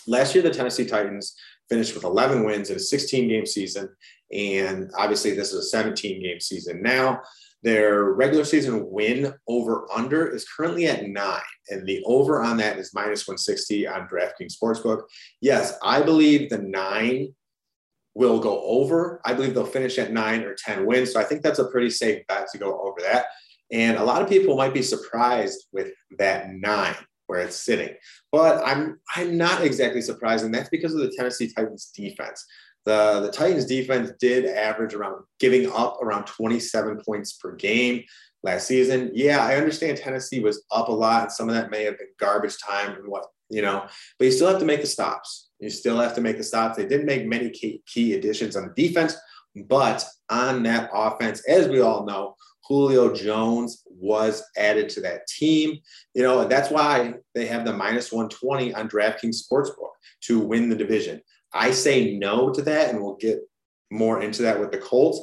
Last 0.07 0.35
year, 0.35 0.43
the 0.43 0.51
Tennessee 0.51 0.87
Titans 0.87 1.37
finished 1.73 1.95
with 1.95 2.05
11 2.05 2.45
wins 2.45 2.69
in 2.69 2.77
a 2.77 2.79
16 2.81 3.29
game 3.29 3.47
season. 3.47 3.89
And 4.31 4.91
obviously, 4.99 5.33
this 5.33 5.55
is 5.55 5.65
a 5.65 5.69
17 5.69 6.23
game 6.23 6.39
season 6.39 6.83
now. 6.83 7.23
Their 7.63 8.13
regular 8.13 8.45
season 8.45 8.91
win 8.91 9.33
over 9.49 9.87
under 9.91 10.27
is 10.27 10.47
currently 10.47 10.87
at 10.87 11.09
nine, 11.09 11.41
and 11.71 11.87
the 11.87 12.03
over 12.05 12.43
on 12.43 12.59
that 12.59 12.77
is 12.77 12.93
minus 12.93 13.27
160 13.27 13.87
on 13.87 14.09
DraftKings 14.09 14.55
Sportsbook. 14.63 15.05
Yes, 15.41 15.79
I 15.83 16.03
believe 16.03 16.51
the 16.51 16.59
nine 16.59 17.35
will 18.15 18.39
go 18.39 18.61
over. 18.65 19.23
I 19.25 19.33
believe 19.33 19.55
they'll 19.55 19.65
finish 19.65 19.99
at 19.99 20.13
nine 20.13 20.43
or 20.43 20.55
10 20.55 20.85
wins. 20.85 21.13
So 21.13 21.21
I 21.21 21.25
think 21.25 21.43
that's 21.43 21.61
a 21.61 21.71
pretty 21.71 21.89
safe 21.89 22.27
bet 22.27 22.49
to 22.53 22.59
go 22.59 22.81
over 22.83 23.01
that. 23.01 23.27
And 23.71 23.97
a 23.97 24.05
lot 24.05 24.21
of 24.21 24.29
people 24.29 24.57
might 24.57 24.75
be 24.75 24.83
surprised 24.83 25.69
with 25.73 25.93
that 26.19 26.51
nine 26.51 26.97
where 27.27 27.41
it's 27.41 27.57
sitting. 27.57 27.95
But 28.31 28.67
I'm 28.67 29.01
I'm 29.15 29.37
not 29.37 29.63
exactly 29.63 30.03
surprised, 30.03 30.45
and 30.45 30.55
that's 30.55 30.71
because 30.71 30.95
of 30.95 31.01
the 31.01 31.13
Tennessee 31.17 31.53
Titans 31.53 31.91
defense. 31.95 32.45
The, 32.85 33.21
the 33.21 33.31
Titans 33.31 33.65
defense 33.65 34.11
did 34.19 34.45
average 34.45 34.95
around 34.95 35.23
giving 35.39 35.71
up 35.71 35.99
around 36.03 36.25
27 36.27 37.01
points 37.07 37.35
per 37.35 37.55
game 37.55 38.03
last 38.43 38.67
season. 38.67 39.11
Yeah, 39.15 39.45
I 39.45 39.57
understand 39.57 39.99
Tennessee 39.99 40.41
was 40.41 40.65
up 40.73 40.89
a 40.89 40.93
lot, 40.93 41.23
and 41.23 41.33
some 41.33 41.49
of 41.49 41.55
that 41.55 41.71
may 41.71 41.85
have 41.85 41.99
been 41.99 42.09
garbage 42.19 42.59
time 42.59 42.97
and 42.97 43.07
what, 43.07 43.27
you 43.51 43.63
know, 43.63 43.87
but 44.19 44.25
you 44.25 44.33
still 44.33 44.49
have 44.49 44.59
to 44.59 44.65
make 44.65 44.81
the 44.81 44.87
stops. 44.87 45.51
You 45.61 45.71
still 45.71 45.99
have 45.99 46.15
to 46.17 46.21
make 46.21 46.39
the 46.39 46.45
stops. 46.45 46.77
They 46.77 46.87
didn't 46.87 47.07
make 47.07 47.27
many 47.27 47.51
key, 47.51 47.83
key 47.87 48.15
additions 48.15 48.57
on 48.57 48.73
the 48.75 48.89
defense, 48.89 49.17
but 49.69 50.05
on 50.29 50.63
that 50.65 50.91
offense, 50.93 51.47
as 51.47 51.69
we 51.69 51.81
all 51.81 52.05
know, 52.05 52.35
Julio 52.73 53.13
Jones 53.13 53.83
was 53.87 54.43
added 54.57 54.89
to 54.89 55.03
that 55.03 55.27
team. 55.27 55.79
You 56.15 56.23
know, 56.23 56.41
and 56.41 56.51
that's 56.51 56.71
why 56.71 57.15
they 57.35 57.45
have 57.45 57.67
the 57.67 57.73
minus 57.75 58.11
120 58.11 58.73
on 58.73 58.89
DraftKings 58.89 59.43
Sportsbook 59.43 59.91
to 60.23 60.41
win 60.41 60.71
the 60.71 60.77
division. 60.77 61.21
I 61.53 61.71
say 61.73 62.17
no 62.17 62.51
to 62.51 62.63
that, 62.63 62.89
and 62.89 63.03
we'll 63.03 63.17
get 63.17 63.41
more 63.91 64.23
into 64.23 64.41
that 64.43 64.59
with 64.59 64.73
the 64.73 64.79
Colts. 64.79 65.21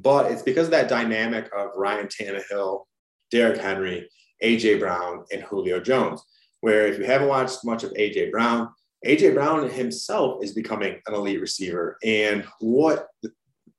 But 0.00 0.32
it's 0.32 0.42
because 0.42 0.66
of 0.66 0.72
that 0.72 0.88
dynamic 0.88 1.48
of 1.56 1.70
Ryan 1.76 2.08
Tannehill, 2.08 2.82
Derrick 3.30 3.60
Henry, 3.60 4.10
AJ 4.42 4.80
Brown, 4.80 5.24
and 5.32 5.42
Julio 5.42 5.78
Jones. 5.78 6.20
Where 6.62 6.88
if 6.88 6.98
you 6.98 7.04
haven't 7.04 7.28
watched 7.28 7.64
much 7.64 7.84
of 7.84 7.92
AJ 7.92 8.32
Brown, 8.32 8.70
AJ 9.06 9.34
Brown 9.34 9.70
himself 9.70 10.42
is 10.42 10.52
becoming 10.52 11.00
an 11.06 11.14
elite 11.14 11.40
receiver. 11.40 11.96
And 12.02 12.44
what 12.58 13.06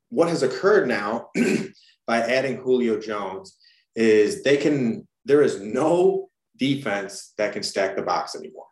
what 0.08 0.30
has 0.30 0.42
occurred 0.42 0.88
now 0.88 1.28
by 2.10 2.22
adding 2.22 2.58
Julio 2.58 3.00
Jones 3.00 3.60
is 3.96 4.42
they 4.42 4.58
can 4.58 5.08
there 5.26 5.44
is 5.44 5.62
no 5.62 6.30
defense 6.58 7.34
that 7.38 7.54
can 7.54 7.62
stack 7.62 7.96
the 7.96 8.02
box 8.02 8.36
anymore. 8.36 8.66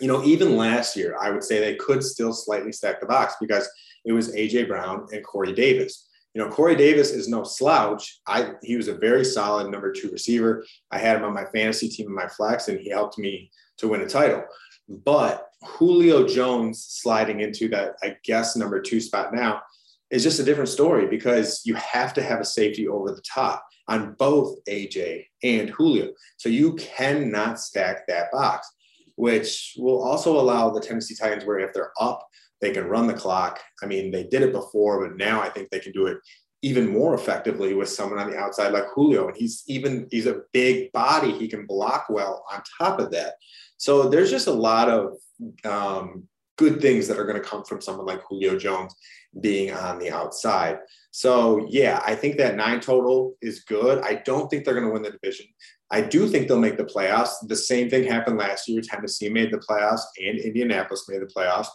You 0.00 0.06
know, 0.06 0.22
even 0.22 0.56
last 0.56 0.96
year, 0.96 1.16
I 1.20 1.30
would 1.30 1.42
say 1.42 1.58
they 1.58 1.74
could 1.74 2.04
still 2.04 2.32
slightly 2.32 2.70
stack 2.70 3.00
the 3.00 3.06
box 3.06 3.34
because 3.40 3.68
it 4.04 4.12
was 4.12 4.32
AJ 4.32 4.68
Brown 4.68 5.06
and 5.10 5.24
Corey 5.24 5.54
Davis. 5.54 6.08
You 6.34 6.44
know, 6.44 6.48
Corey 6.48 6.76
Davis 6.76 7.10
is 7.10 7.26
no 7.28 7.42
slouch. 7.42 8.20
I 8.28 8.52
he 8.62 8.76
was 8.76 8.86
a 8.86 8.94
very 8.94 9.24
solid 9.24 9.68
number 9.72 9.90
two 9.90 10.10
receiver. 10.10 10.64
I 10.92 10.98
had 10.98 11.16
him 11.16 11.24
on 11.24 11.34
my 11.34 11.46
fantasy 11.46 11.88
team 11.88 12.06
in 12.06 12.14
my 12.14 12.28
flex, 12.28 12.68
and 12.68 12.78
he 12.78 12.90
helped 12.90 13.18
me 13.18 13.50
to 13.78 13.88
win 13.88 14.02
a 14.02 14.08
title. 14.08 14.44
But 14.88 15.48
Julio 15.64 16.28
Jones 16.28 16.86
sliding 16.88 17.40
into 17.40 17.68
that, 17.70 17.96
I 18.04 18.18
guess, 18.22 18.54
number 18.54 18.80
two 18.80 19.00
spot 19.00 19.34
now 19.34 19.62
is 20.10 20.22
just 20.22 20.40
a 20.40 20.44
different 20.44 20.68
story 20.68 21.06
because 21.06 21.62
you 21.64 21.74
have 21.74 22.14
to 22.14 22.22
have 22.22 22.40
a 22.40 22.44
safety 22.44 22.86
over 22.86 23.10
the 23.10 23.22
top 23.22 23.66
on 23.88 24.14
both 24.18 24.56
AJ 24.68 25.26
and 25.42 25.70
Julio. 25.70 26.12
So 26.36 26.48
you 26.48 26.74
cannot 26.74 27.60
stack 27.60 28.06
that 28.06 28.30
box, 28.32 28.70
which 29.16 29.74
will 29.78 30.02
also 30.02 30.38
allow 30.38 30.70
the 30.70 30.80
Tennessee 30.80 31.14
Titans, 31.14 31.44
where 31.44 31.58
if 31.58 31.72
they're 31.72 31.92
up, 32.00 32.26
they 32.60 32.70
can 32.72 32.86
run 32.86 33.06
the 33.06 33.14
clock. 33.14 33.60
I 33.82 33.86
mean, 33.86 34.10
they 34.10 34.24
did 34.24 34.42
it 34.42 34.52
before, 34.52 35.06
but 35.06 35.16
now 35.16 35.42
I 35.42 35.48
think 35.48 35.70
they 35.70 35.80
can 35.80 35.92
do 35.92 36.06
it 36.06 36.18
even 36.62 36.88
more 36.88 37.14
effectively 37.14 37.74
with 37.74 37.88
someone 37.88 38.18
on 38.18 38.30
the 38.30 38.36
outside 38.36 38.72
like 38.72 38.86
Julio. 38.94 39.28
And 39.28 39.36
he's 39.36 39.62
even, 39.66 40.08
he's 40.10 40.26
a 40.26 40.42
big 40.52 40.90
body. 40.92 41.32
He 41.32 41.48
can 41.48 41.66
block 41.66 42.06
well 42.08 42.44
on 42.50 42.62
top 42.78 42.98
of 42.98 43.10
that. 43.12 43.34
So 43.76 44.08
there's 44.08 44.30
just 44.30 44.46
a 44.46 44.52
lot 44.52 44.88
of 44.88 45.16
um, 45.64 46.26
good 46.56 46.80
things 46.80 47.06
that 47.06 47.18
are 47.18 47.26
going 47.26 47.40
to 47.40 47.48
come 47.48 47.64
from 47.64 47.80
someone 47.80 48.06
like 48.06 48.22
Julio 48.28 48.58
Jones 48.58 48.94
being 49.40 49.72
on 49.72 49.98
the 49.98 50.10
outside. 50.10 50.78
So 51.10 51.66
yeah, 51.68 52.02
I 52.04 52.14
think 52.14 52.36
that 52.38 52.56
nine 52.56 52.80
total 52.80 53.34
is 53.42 53.64
good. 53.64 54.02
I 54.02 54.22
don't 54.24 54.48
think 54.48 54.64
they're 54.64 54.74
going 54.74 54.86
to 54.86 54.92
win 54.92 55.02
the 55.02 55.10
division. 55.10 55.46
I 55.90 56.00
do 56.00 56.26
think 56.28 56.48
they'll 56.48 56.58
make 56.58 56.78
the 56.78 56.84
playoffs. 56.84 57.34
The 57.46 57.56
same 57.56 57.88
thing 57.88 58.04
happened 58.04 58.38
last 58.38 58.68
year. 58.68 58.80
Tennessee 58.80 59.28
made 59.28 59.52
the 59.52 59.58
playoffs 59.58 60.02
and 60.18 60.38
Indianapolis 60.38 61.06
made 61.08 61.20
the 61.20 61.26
playoffs. 61.26 61.68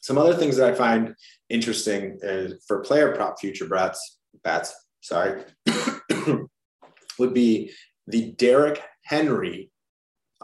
Some 0.00 0.18
other 0.18 0.34
things 0.34 0.56
that 0.56 0.70
I 0.70 0.74
find 0.74 1.14
interesting 1.48 2.18
is 2.20 2.62
for 2.68 2.80
player 2.80 3.14
prop 3.14 3.40
future 3.40 3.66
bets, 3.66 4.18
bets, 4.42 4.74
sorry, 5.00 5.44
would 7.18 7.32
be 7.32 7.70
the 8.06 8.32
Derrick 8.32 8.82
Henry 9.04 9.70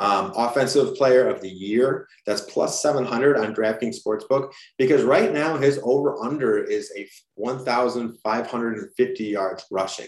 um, 0.01 0.33
offensive 0.35 0.97
player 0.97 1.29
of 1.29 1.41
the 1.43 1.49
year. 1.49 2.09
That's 2.27 2.41
plus 2.41 2.83
700 2.83 3.37
on 3.37 3.55
DraftKings 3.55 3.97
Sportsbook 4.03 4.51
because 4.79 5.05
right 5.05 5.33
now 5.33 5.59
his 5.59 5.79
over 5.85 6.19
under 6.25 6.59
is 6.59 6.91
a 6.97 7.07
1,550 7.35 9.25
yards 9.25 9.67
rushing. 9.71 10.07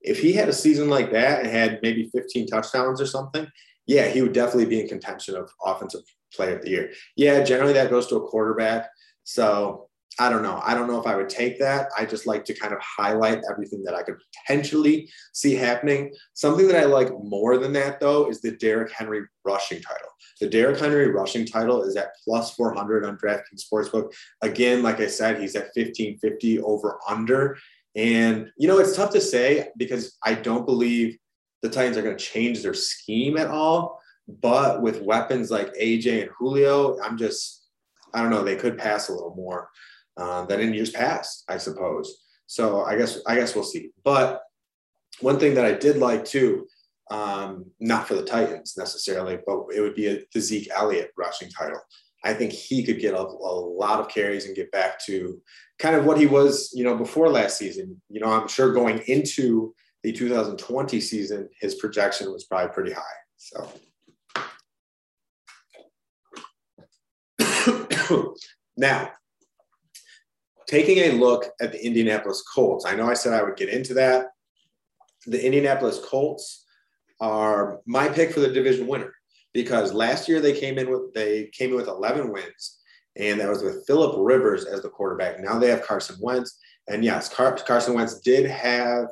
If 0.00 0.18
he 0.18 0.32
had 0.32 0.48
a 0.48 0.52
season 0.52 0.88
like 0.88 1.12
that 1.12 1.40
and 1.40 1.50
had 1.50 1.80
maybe 1.82 2.10
15 2.14 2.46
touchdowns 2.46 3.00
or 3.02 3.06
something, 3.06 3.46
yeah, 3.86 4.08
he 4.08 4.22
would 4.22 4.32
definitely 4.32 4.66
be 4.66 4.80
in 4.80 4.88
contention 4.88 5.36
of 5.36 5.50
offensive 5.62 6.02
player 6.34 6.56
of 6.56 6.62
the 6.62 6.70
year. 6.70 6.92
Yeah, 7.14 7.42
generally 7.42 7.74
that 7.74 7.90
goes 7.90 8.06
to 8.06 8.16
a 8.16 8.26
quarterback. 8.26 8.88
So 9.24 9.87
I 10.20 10.28
don't 10.30 10.42
know. 10.42 10.60
I 10.64 10.74
don't 10.74 10.88
know 10.88 11.00
if 11.00 11.06
I 11.06 11.14
would 11.14 11.28
take 11.28 11.60
that. 11.60 11.90
I 11.96 12.04
just 12.04 12.26
like 12.26 12.44
to 12.46 12.54
kind 12.54 12.74
of 12.74 12.80
highlight 12.80 13.40
everything 13.50 13.84
that 13.84 13.94
I 13.94 14.02
could 14.02 14.16
potentially 14.40 15.08
see 15.32 15.54
happening. 15.54 16.12
Something 16.34 16.66
that 16.68 16.76
I 16.76 16.86
like 16.86 17.10
more 17.22 17.56
than 17.56 17.72
that, 17.74 18.00
though, 18.00 18.28
is 18.28 18.40
the 18.40 18.52
Derrick 18.52 18.90
Henry 18.92 19.22
rushing 19.44 19.80
title. 19.80 20.08
The 20.40 20.48
Derrick 20.48 20.80
Henry 20.80 21.10
rushing 21.10 21.46
title 21.46 21.82
is 21.82 21.96
at 21.96 22.14
plus 22.24 22.54
400 22.54 23.04
on 23.04 23.16
DraftKings 23.16 23.62
Sportsbook. 23.72 24.12
Again, 24.42 24.82
like 24.82 25.00
I 25.00 25.06
said, 25.06 25.40
he's 25.40 25.54
at 25.54 25.70
1550 25.74 26.60
over 26.62 26.98
under. 27.08 27.56
And, 27.94 28.50
you 28.56 28.66
know, 28.66 28.78
it's 28.78 28.96
tough 28.96 29.10
to 29.12 29.20
say 29.20 29.68
because 29.76 30.16
I 30.24 30.34
don't 30.34 30.66
believe 30.66 31.16
the 31.62 31.68
Titans 31.68 31.96
are 31.96 32.02
going 32.02 32.16
to 32.16 32.24
change 32.24 32.62
their 32.62 32.74
scheme 32.74 33.36
at 33.36 33.48
all. 33.48 34.00
But 34.28 34.82
with 34.82 35.02
weapons 35.02 35.50
like 35.50 35.72
AJ 35.74 36.22
and 36.22 36.30
Julio, 36.38 37.00
I'm 37.00 37.16
just, 37.16 37.66
I 38.12 38.20
don't 38.20 38.30
know, 38.30 38.44
they 38.44 38.56
could 38.56 38.78
pass 38.78 39.08
a 39.08 39.12
little 39.12 39.34
more 39.34 39.68
uh, 40.18 40.44
than 40.46 40.60
in 40.60 40.74
years 40.74 40.90
past, 40.90 41.44
I 41.48 41.58
suppose. 41.58 42.22
So 42.46 42.82
I 42.82 42.96
guess 42.96 43.20
I 43.26 43.36
guess 43.36 43.54
we'll 43.54 43.64
see. 43.64 43.90
But 44.04 44.42
one 45.20 45.38
thing 45.38 45.54
that 45.54 45.64
I 45.64 45.72
did 45.72 45.96
like 45.98 46.24
too, 46.24 46.66
um, 47.10 47.66
not 47.80 48.06
for 48.08 48.14
the 48.14 48.24
Titans 48.24 48.74
necessarily, 48.76 49.38
but 49.46 49.66
it 49.74 49.80
would 49.80 49.94
be 49.94 50.08
a, 50.08 50.20
the 50.34 50.40
Zeke 50.40 50.68
Elliott 50.74 51.12
rushing 51.16 51.48
title. 51.50 51.80
I 52.24 52.34
think 52.34 52.52
he 52.52 52.82
could 52.84 52.98
get 52.98 53.14
a, 53.14 53.20
a, 53.20 53.54
lot 53.54 54.00
of 54.00 54.08
carries 54.08 54.46
and 54.46 54.56
get 54.56 54.72
back 54.72 55.04
to 55.06 55.40
kind 55.78 55.94
of 55.94 56.04
what 56.04 56.18
he 56.18 56.26
was, 56.26 56.72
you 56.74 56.82
know, 56.82 56.96
before 56.96 57.28
last 57.28 57.56
season. 57.56 58.00
You 58.10 58.20
know, 58.20 58.26
I'm 58.26 58.48
sure 58.48 58.72
going 58.72 58.98
into 59.06 59.72
the 60.02 60.12
2020 60.12 61.00
season, 61.00 61.48
his 61.60 61.76
projection 61.76 62.32
was 62.32 62.44
probably 62.44 62.72
pretty 62.74 62.92
high. 62.92 63.02
So. 63.36 63.68
now, 68.76 69.12
taking 70.68 70.98
a 70.98 71.12
look 71.12 71.46
at 71.60 71.72
the 71.72 71.84
Indianapolis 71.84 72.42
Colts, 72.42 72.84
I 72.84 72.94
know 72.94 73.10
I 73.10 73.14
said 73.14 73.32
I 73.32 73.42
would 73.42 73.56
get 73.56 73.70
into 73.70 73.94
that. 73.94 74.26
The 75.26 75.44
Indianapolis 75.44 75.98
Colts 76.04 76.66
are 77.20 77.80
my 77.86 78.08
pick 78.08 78.32
for 78.32 78.40
the 78.40 78.52
division 78.52 78.86
winner 78.86 79.12
because 79.52 79.92
last 79.92 80.28
year 80.28 80.40
they 80.40 80.58
came 80.58 80.78
in 80.78 80.90
with 80.90 81.12
they 81.14 81.46
came 81.46 81.70
in 81.70 81.76
with 81.76 81.88
11 81.88 82.30
wins, 82.32 82.78
and 83.16 83.40
that 83.40 83.48
was 83.48 83.62
with 83.62 83.86
Philip 83.86 84.14
Rivers 84.18 84.64
as 84.64 84.82
the 84.82 84.88
quarterback. 84.88 85.40
Now 85.40 85.58
they 85.58 85.70
have 85.70 85.86
Carson 85.86 86.16
Wentz, 86.20 86.58
and 86.86 87.02
yes, 87.02 87.28
Car- 87.28 87.56
Carson 87.56 87.94
Wentz 87.94 88.20
did 88.20 88.48
have 88.48 89.06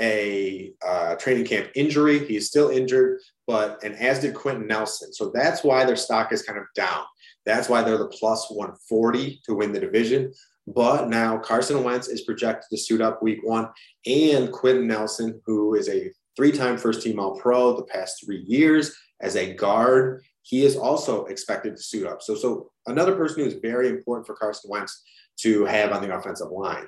a 0.00 0.72
uh, 0.86 1.14
training 1.16 1.44
camp 1.44 1.70
injury. 1.74 2.26
He's 2.26 2.48
still 2.48 2.70
injured, 2.70 3.20
but 3.46 3.82
and 3.84 3.94
as 3.96 4.18
did 4.18 4.34
Quenton 4.34 4.66
Nelson. 4.66 5.12
So 5.12 5.30
that's 5.32 5.64
why 5.64 5.84
their 5.84 5.96
stock 5.96 6.32
is 6.32 6.42
kind 6.42 6.58
of 6.58 6.66
down. 6.74 7.04
That's 7.46 7.68
why 7.68 7.82
they're 7.82 7.98
the 7.98 8.08
plus 8.08 8.50
140 8.50 9.40
to 9.44 9.54
win 9.54 9.72
the 9.72 9.80
division. 9.80 10.32
But 10.74 11.08
now 11.08 11.38
Carson 11.38 11.82
Wentz 11.82 12.08
is 12.08 12.22
projected 12.22 12.68
to 12.70 12.76
suit 12.76 13.00
up 13.00 13.22
week 13.22 13.40
one, 13.42 13.68
and 14.06 14.52
Quenton 14.52 14.86
Nelson, 14.86 15.40
who 15.46 15.74
is 15.74 15.88
a 15.88 16.10
three-time 16.36 16.78
first-team 16.78 17.18
All-Pro 17.18 17.76
the 17.76 17.84
past 17.84 18.22
three 18.24 18.44
years 18.46 18.96
as 19.20 19.36
a 19.36 19.54
guard, 19.54 20.22
he 20.42 20.64
is 20.64 20.76
also 20.76 21.24
expected 21.26 21.76
to 21.76 21.82
suit 21.82 22.06
up. 22.06 22.22
So, 22.22 22.34
so 22.34 22.70
another 22.86 23.16
person 23.16 23.42
who 23.42 23.48
is 23.48 23.54
very 23.54 23.88
important 23.88 24.26
for 24.26 24.34
Carson 24.34 24.70
Wentz 24.70 25.02
to 25.40 25.64
have 25.64 25.92
on 25.92 26.02
the 26.02 26.16
offensive 26.16 26.50
line. 26.50 26.86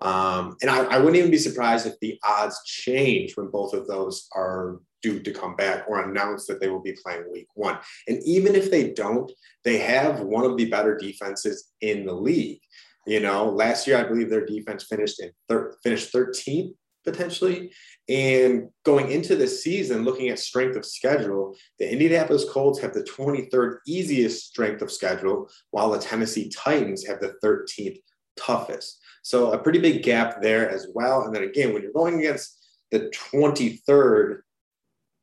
Um, 0.00 0.56
and 0.62 0.70
I, 0.70 0.84
I, 0.84 0.98
wouldn't 0.98 1.16
even 1.16 1.30
be 1.30 1.36
surprised 1.36 1.86
if 1.86 1.98
the 2.00 2.18
odds 2.24 2.58
change 2.64 3.36
when 3.36 3.48
both 3.48 3.74
of 3.74 3.86
those 3.86 4.28
are 4.34 4.80
due 5.02 5.20
to 5.20 5.30
come 5.30 5.56
back 5.56 5.84
or 5.88 6.02
announce 6.02 6.46
that 6.46 6.58
they 6.58 6.68
will 6.68 6.80
be 6.80 6.96
playing 7.04 7.30
week 7.30 7.48
one. 7.54 7.78
And 8.08 8.22
even 8.24 8.54
if 8.54 8.70
they 8.70 8.92
don't, 8.92 9.30
they 9.62 9.76
have 9.78 10.20
one 10.20 10.46
of 10.46 10.56
the 10.56 10.70
better 10.70 10.96
defenses 10.96 11.72
in 11.82 12.06
the 12.06 12.14
league. 12.14 12.60
You 13.06 13.20
know, 13.20 13.48
last 13.48 13.86
year 13.86 13.96
I 13.96 14.04
believe 14.04 14.30
their 14.30 14.44
defense 14.44 14.84
finished 14.84 15.20
in 15.20 15.30
thir- 15.48 15.76
finished 15.82 16.12
13th 16.12 16.74
potentially. 17.04 17.72
And 18.08 18.68
going 18.84 19.10
into 19.10 19.36
the 19.36 19.46
season, 19.46 20.04
looking 20.04 20.28
at 20.28 20.38
strength 20.38 20.76
of 20.76 20.84
schedule, 20.84 21.56
the 21.78 21.90
Indianapolis 21.90 22.44
Colts 22.48 22.80
have 22.80 22.92
the 22.92 23.04
23rd 23.04 23.78
easiest 23.86 24.48
strength 24.48 24.82
of 24.82 24.90
schedule, 24.90 25.48
while 25.70 25.90
the 25.90 25.98
Tennessee 25.98 26.50
Titans 26.50 27.06
have 27.06 27.20
the 27.20 27.34
13th 27.42 28.00
toughest. 28.36 29.00
So 29.22 29.52
a 29.52 29.58
pretty 29.58 29.78
big 29.78 30.02
gap 30.02 30.40
there 30.40 30.68
as 30.70 30.88
well. 30.94 31.22
And 31.22 31.34
then 31.34 31.44
again, 31.44 31.72
when 31.72 31.82
you're 31.82 31.92
going 31.92 32.18
against 32.18 32.58
the 32.90 33.10
23rd 33.10 34.40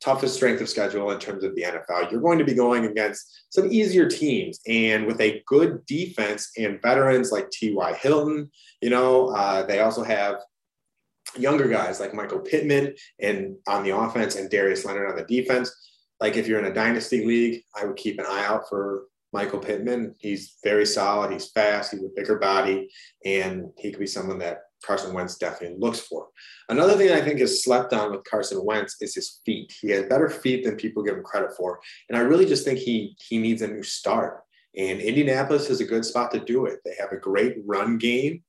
toughest 0.00 0.34
strength 0.34 0.60
of 0.60 0.68
schedule 0.68 1.10
in 1.10 1.18
terms 1.18 1.44
of 1.44 1.54
the 1.54 1.62
NFL, 1.62 2.10
you're 2.10 2.20
going 2.20 2.38
to 2.38 2.44
be 2.44 2.54
going 2.54 2.86
against 2.86 3.46
some 3.50 3.70
easier 3.72 4.08
teams. 4.08 4.60
And 4.68 5.06
with 5.06 5.20
a 5.20 5.42
good 5.46 5.84
defense 5.86 6.50
and 6.56 6.80
veterans 6.82 7.32
like 7.32 7.50
T.Y. 7.50 7.94
Hilton, 7.94 8.50
you 8.80 8.90
know, 8.90 9.28
uh, 9.28 9.64
they 9.64 9.80
also 9.80 10.02
have 10.02 10.36
younger 11.36 11.68
guys 11.68 12.00
like 12.00 12.14
Michael 12.14 12.40
Pittman 12.40 12.94
and 13.20 13.56
on 13.66 13.82
the 13.82 13.96
offense 13.96 14.36
and 14.36 14.50
Darius 14.50 14.84
Leonard 14.84 15.10
on 15.10 15.16
the 15.16 15.24
defense. 15.24 15.74
Like 16.20 16.36
if 16.36 16.46
you're 16.46 16.58
in 16.58 16.70
a 16.70 16.74
dynasty 16.74 17.24
league, 17.24 17.62
I 17.76 17.84
would 17.84 17.96
keep 17.96 18.18
an 18.18 18.26
eye 18.28 18.44
out 18.44 18.68
for 18.68 19.04
Michael 19.32 19.58
Pittman. 19.58 20.14
He's 20.18 20.56
very 20.64 20.86
solid. 20.86 21.32
He's 21.32 21.50
fast. 21.50 21.92
He's 21.92 22.02
a 22.02 22.08
bigger 22.16 22.38
body, 22.38 22.88
and 23.24 23.70
he 23.76 23.90
could 23.90 24.00
be 24.00 24.06
someone 24.06 24.38
that 24.38 24.62
Carson 24.84 25.12
Wentz 25.12 25.36
definitely 25.36 25.78
looks 25.78 26.00
for. 26.00 26.28
Another 26.68 26.94
thing 26.94 27.10
I 27.10 27.20
think 27.20 27.40
is 27.40 27.62
slept 27.64 27.92
on 27.92 28.12
with 28.12 28.24
Carson 28.24 28.64
Wentz 28.64 28.96
is 29.00 29.14
his 29.14 29.40
feet. 29.44 29.72
He 29.80 29.90
has 29.90 30.04
better 30.04 30.28
feet 30.28 30.64
than 30.64 30.76
people 30.76 31.02
give 31.02 31.16
him 31.16 31.22
credit 31.22 31.50
for, 31.56 31.80
and 32.08 32.18
I 32.18 32.22
really 32.22 32.46
just 32.46 32.64
think 32.64 32.78
he 32.78 33.16
he 33.18 33.38
needs 33.38 33.62
a 33.62 33.68
new 33.68 33.82
start. 33.82 34.42
And 34.76 35.00
Indianapolis 35.00 35.70
is 35.70 35.80
a 35.80 35.84
good 35.84 36.04
spot 36.04 36.30
to 36.32 36.40
do 36.40 36.66
it. 36.66 36.80
They 36.84 36.94
have 37.00 37.12
a 37.12 37.16
great 37.16 37.56
run 37.64 37.98
game 37.98 38.42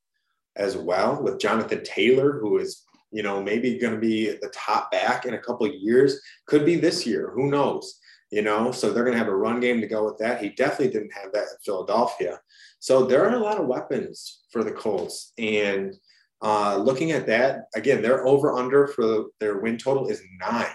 as 0.56 0.76
well 0.76 1.22
with 1.22 1.40
Jonathan 1.40 1.82
Taylor, 1.82 2.38
who 2.40 2.58
is 2.58 2.84
you 3.10 3.22
know 3.22 3.42
maybe 3.42 3.78
going 3.78 3.94
to 3.94 4.00
be 4.00 4.26
the 4.26 4.52
top 4.54 4.90
back 4.90 5.26
in 5.26 5.34
a 5.34 5.38
couple 5.38 5.66
of 5.66 5.74
years. 5.74 6.20
Could 6.46 6.64
be 6.64 6.76
this 6.76 7.06
year. 7.06 7.32
Who 7.34 7.50
knows? 7.50 8.00
you 8.30 8.42
know, 8.42 8.70
so 8.70 8.92
they're 8.92 9.04
going 9.04 9.14
to 9.14 9.18
have 9.18 9.28
a 9.28 9.36
run 9.36 9.60
game 9.60 9.80
to 9.80 9.86
go 9.86 10.04
with 10.04 10.18
that. 10.18 10.42
He 10.42 10.50
definitely 10.50 10.92
didn't 10.92 11.12
have 11.12 11.32
that 11.32 11.42
in 11.42 11.56
Philadelphia. 11.64 12.40
So 12.78 13.04
there 13.04 13.26
are 13.26 13.34
a 13.34 13.38
lot 13.38 13.58
of 13.58 13.66
weapons 13.66 14.40
for 14.52 14.62
the 14.62 14.70
Colts. 14.70 15.32
And 15.36 15.94
uh, 16.42 16.76
looking 16.76 17.12
at 17.12 17.26
that, 17.26 17.66
again, 17.74 18.02
their 18.02 18.26
over 18.26 18.52
under 18.52 18.86
for 18.86 19.26
their 19.40 19.58
win 19.58 19.78
total 19.78 20.08
is 20.08 20.22
nine. 20.40 20.66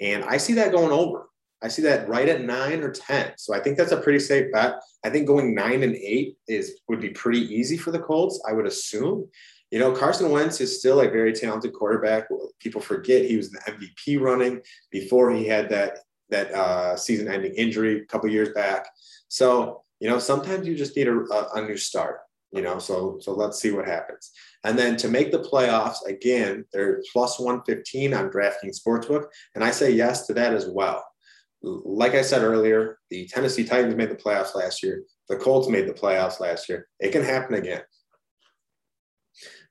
And 0.00 0.24
I 0.24 0.36
see 0.36 0.54
that 0.54 0.72
going 0.72 0.90
over. 0.90 1.28
I 1.62 1.68
see 1.68 1.82
that 1.82 2.08
right 2.08 2.28
at 2.28 2.42
nine 2.42 2.82
or 2.82 2.90
10. 2.90 3.34
So 3.36 3.54
I 3.54 3.60
think 3.60 3.78
that's 3.78 3.92
a 3.92 4.00
pretty 4.00 4.18
safe 4.18 4.50
bet. 4.52 4.74
I 5.04 5.10
think 5.10 5.26
going 5.26 5.54
nine 5.54 5.82
and 5.82 5.94
eight 5.94 6.36
is 6.48 6.80
would 6.88 7.00
be 7.00 7.10
pretty 7.10 7.40
easy 7.54 7.76
for 7.76 7.92
the 7.92 8.00
Colts, 8.00 8.42
I 8.48 8.52
would 8.52 8.66
assume. 8.66 9.28
You 9.70 9.78
know, 9.78 9.92
Carson 9.92 10.30
Wentz 10.30 10.60
is 10.60 10.78
still 10.78 11.00
a 11.00 11.08
very 11.08 11.32
talented 11.32 11.72
quarterback. 11.72 12.28
People 12.58 12.80
forget 12.80 13.24
he 13.24 13.36
was 13.36 13.50
the 13.50 13.60
MVP 13.60 14.20
running 14.20 14.60
before 14.90 15.30
he 15.30 15.46
had 15.46 15.68
that 15.70 15.98
that 16.30 16.52
uh, 16.52 16.96
season-ending 16.96 17.54
injury 17.54 18.00
a 18.00 18.06
couple 18.06 18.28
years 18.30 18.48
back. 18.50 18.88
So 19.28 19.82
you 20.02 20.08
know, 20.08 20.18
sometimes 20.18 20.66
you 20.66 20.74
just 20.74 20.96
need 20.96 21.06
a, 21.06 21.54
a, 21.54 21.62
new 21.62 21.76
start. 21.76 22.22
You 22.52 22.60
know, 22.60 22.78
so 22.78 23.18
so 23.20 23.32
let's 23.32 23.58
see 23.58 23.70
what 23.70 23.86
happens. 23.86 24.30
And 24.64 24.78
then 24.78 24.96
to 24.98 25.08
make 25.08 25.32
the 25.32 25.38
playoffs 25.38 26.04
again, 26.06 26.64
they're 26.72 27.02
plus 27.12 27.38
115 27.40 28.12
on 28.12 28.30
DraftKings 28.30 28.78
Sportsbook, 28.86 29.24
and 29.54 29.64
I 29.64 29.70
say 29.70 29.90
yes 29.90 30.26
to 30.26 30.34
that 30.34 30.52
as 30.52 30.68
well. 30.68 31.04
Like 31.62 32.14
I 32.14 32.22
said 32.22 32.42
earlier, 32.42 32.98
the 33.08 33.26
Tennessee 33.26 33.64
Titans 33.64 33.94
made 33.94 34.10
the 34.10 34.16
playoffs 34.16 34.54
last 34.54 34.82
year. 34.82 35.04
The 35.28 35.36
Colts 35.36 35.68
made 35.68 35.88
the 35.88 35.94
playoffs 35.94 36.40
last 36.40 36.68
year. 36.68 36.88
It 37.00 37.12
can 37.12 37.22
happen 37.22 37.54
again. 37.54 37.82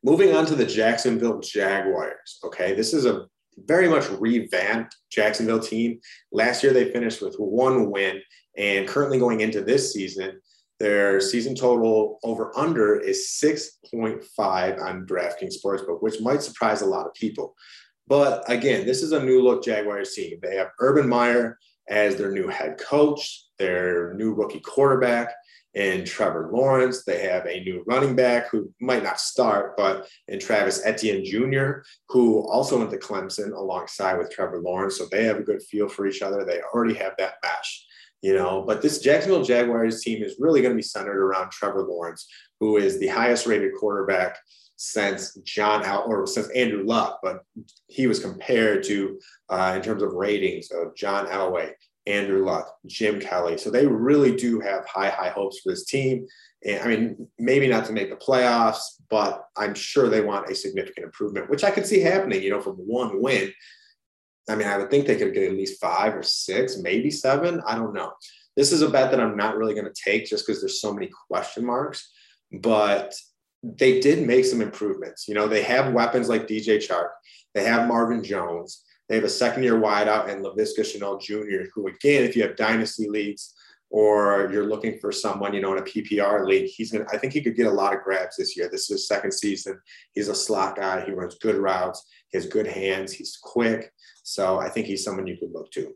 Moving 0.03 0.33
on 0.35 0.45
to 0.47 0.55
the 0.55 0.65
Jacksonville 0.65 1.39
Jaguars. 1.39 2.39
Okay, 2.43 2.73
this 2.73 2.93
is 2.93 3.05
a 3.05 3.27
very 3.57 3.87
much 3.87 4.09
revamped 4.09 4.95
Jacksonville 5.11 5.59
team. 5.59 5.99
Last 6.31 6.63
year, 6.63 6.73
they 6.73 6.91
finished 6.91 7.21
with 7.21 7.35
one 7.35 7.91
win, 7.91 8.21
and 8.57 8.87
currently 8.87 9.19
going 9.19 9.41
into 9.41 9.61
this 9.61 9.93
season, 9.93 10.39
their 10.81 11.21
season 11.21 11.53
total 11.53 12.17
over 12.23 12.57
under 12.57 12.99
is 12.99 13.29
6.5 13.39 14.81
on 14.81 15.05
DraftKings 15.05 15.53
Sportsbook, 15.63 16.01
which 16.01 16.19
might 16.21 16.41
surprise 16.41 16.81
a 16.81 16.87
lot 16.87 17.05
of 17.05 17.13
people. 17.13 17.55
But 18.07 18.43
again, 18.49 18.87
this 18.87 19.03
is 19.03 19.11
a 19.11 19.23
new 19.23 19.43
look 19.43 19.63
Jaguars 19.63 20.13
team. 20.13 20.39
They 20.41 20.55
have 20.55 20.71
Urban 20.79 21.07
Meyer 21.07 21.59
as 21.87 22.15
their 22.15 22.31
new 22.31 22.47
head 22.47 22.79
coach, 22.79 23.45
their 23.59 24.15
new 24.15 24.33
rookie 24.33 24.59
quarterback 24.59 25.35
in 25.75 26.03
Trevor 26.03 26.49
Lawrence. 26.51 27.03
They 27.03 27.21
have 27.27 27.45
a 27.45 27.63
new 27.63 27.83
running 27.85 28.15
back 28.15 28.49
who 28.49 28.73
might 28.81 29.03
not 29.03 29.19
start, 29.19 29.77
but 29.77 30.07
in 30.27 30.39
Travis 30.39 30.81
Etienne 30.83 31.23
Jr., 31.23 31.83
who 32.09 32.39
also 32.49 32.79
went 32.79 32.89
to 32.89 32.97
Clemson 32.97 33.55
alongside 33.55 34.17
with 34.17 34.31
Trevor 34.31 34.59
Lawrence. 34.61 34.97
So 34.97 35.05
they 35.05 35.25
have 35.25 35.37
a 35.37 35.43
good 35.43 35.61
feel 35.61 35.87
for 35.87 36.07
each 36.07 36.23
other. 36.23 36.43
They 36.43 36.61
already 36.73 36.95
have 36.95 37.13
that 37.19 37.35
match, 37.43 37.85
you 38.21 38.33
know. 38.33 38.63
But 38.65 38.81
this 38.81 38.99
Jacksonville 38.99 39.43
Jaguars 39.43 40.01
team 40.01 40.23
is 40.23 40.35
really 40.39 40.61
going 40.61 40.73
to 40.73 40.77
be 40.77 40.81
centered 40.83 41.21
around 41.21 41.51
Trevor 41.51 41.83
Lawrence, 41.83 42.27
who 42.59 42.77
is 42.77 42.99
the 42.99 43.07
highest 43.07 43.47
rated 43.47 43.73
quarterback 43.79 44.37
since 44.81 45.35
John 45.43 45.83
Al 45.83 46.05
or 46.07 46.25
since 46.25 46.49
Andrew 46.55 46.83
Luck, 46.83 47.19
but 47.21 47.43
he 47.87 48.07
was 48.07 48.19
compared 48.19 48.83
to 48.85 49.19
uh, 49.49 49.73
in 49.75 49.83
terms 49.83 50.01
of 50.01 50.13
ratings 50.13 50.71
of 50.71 50.95
John 50.95 51.27
Elway, 51.27 51.73
Andrew 52.07 52.43
Luck, 52.43 52.67
Jim 52.87 53.19
Kelly. 53.19 53.59
So 53.59 53.69
they 53.69 53.85
really 53.85 54.35
do 54.35 54.59
have 54.59 54.87
high, 54.87 55.09
high 55.09 55.29
hopes 55.29 55.59
for 55.59 55.71
this 55.71 55.85
team. 55.85 56.25
And 56.65 56.81
I 56.81 56.87
mean, 56.87 57.27
maybe 57.37 57.67
not 57.67 57.85
to 57.85 57.93
make 57.93 58.09
the 58.09 58.15
playoffs, 58.15 58.81
but 59.09 59.43
I'm 59.55 59.75
sure 59.75 60.09
they 60.09 60.21
want 60.21 60.49
a 60.49 60.55
significant 60.55 61.05
improvement, 61.05 61.49
which 61.49 61.63
I 61.63 61.69
could 61.69 61.85
see 61.85 61.99
happening, 61.99 62.41
you 62.41 62.49
know, 62.49 62.61
from 62.61 62.75
one 62.77 63.21
win. 63.21 63.53
I 64.49 64.55
mean, 64.55 64.67
I 64.67 64.77
would 64.77 64.89
think 64.89 65.05
they 65.05 65.15
could 65.15 65.33
get 65.33 65.49
at 65.49 65.57
least 65.57 65.79
five 65.79 66.15
or 66.15 66.23
six, 66.23 66.77
maybe 66.77 67.11
seven. 67.11 67.61
I 67.65 67.75
don't 67.75 67.93
know. 67.93 68.11
This 68.55 68.71
is 68.71 68.81
a 68.81 68.89
bet 68.89 69.11
that 69.11 69.19
I'm 69.19 69.37
not 69.37 69.55
really 69.55 69.73
going 69.73 69.85
to 69.85 70.03
take 70.03 70.25
just 70.25 70.45
because 70.45 70.61
there's 70.61 70.81
so 70.81 70.93
many 70.93 71.09
question 71.29 71.65
marks. 71.65 72.11
But 72.51 73.15
they 73.63 73.99
did 73.99 74.25
make 74.25 74.45
some 74.45 74.61
improvements. 74.61 75.27
You 75.27 75.35
know, 75.35 75.47
they 75.47 75.63
have 75.63 75.93
weapons 75.93 76.27
like 76.27 76.47
DJ 76.47 76.77
Chark, 76.77 77.09
they 77.53 77.63
have 77.63 77.87
Marvin 77.87 78.23
Jones, 78.23 78.83
they 79.07 79.15
have 79.15 79.23
a 79.23 79.29
second 79.29 79.63
year 79.63 79.75
wideout 79.75 80.29
and 80.29 80.43
Laviska 80.43 80.79
Shenault 80.79 81.21
Jr., 81.21 81.69
who, 81.73 81.87
again, 81.87 82.23
if 82.23 82.35
you 82.35 82.43
have 82.43 82.55
dynasty 82.55 83.09
leagues 83.09 83.53
or 83.89 84.49
you're 84.53 84.67
looking 84.67 84.97
for 84.99 85.11
someone, 85.11 85.53
you 85.53 85.61
know, 85.61 85.73
in 85.73 85.79
a 85.79 85.85
PPR 85.85 86.47
league, 86.47 86.69
he's 86.69 86.91
going 86.91 87.05
to, 87.05 87.13
I 87.13 87.17
think 87.17 87.33
he 87.33 87.41
could 87.41 87.57
get 87.57 87.67
a 87.67 87.71
lot 87.71 87.93
of 87.93 88.03
grabs 88.03 88.37
this 88.37 88.55
year. 88.55 88.69
This 88.71 88.83
is 88.83 88.87
his 88.87 89.07
second 89.07 89.33
season. 89.33 89.79
He's 90.13 90.29
a 90.29 90.35
slot 90.35 90.77
guy. 90.77 91.03
He 91.05 91.11
runs 91.11 91.35
good 91.35 91.57
routes. 91.57 92.07
He 92.31 92.37
has 92.37 92.47
good 92.47 92.67
hands. 92.67 93.11
He's 93.11 93.37
quick. 93.41 93.91
So 94.23 94.59
I 94.59 94.69
think 94.69 94.87
he's 94.87 95.03
someone 95.03 95.27
you 95.27 95.37
could 95.37 95.51
look 95.51 95.71
to. 95.71 95.93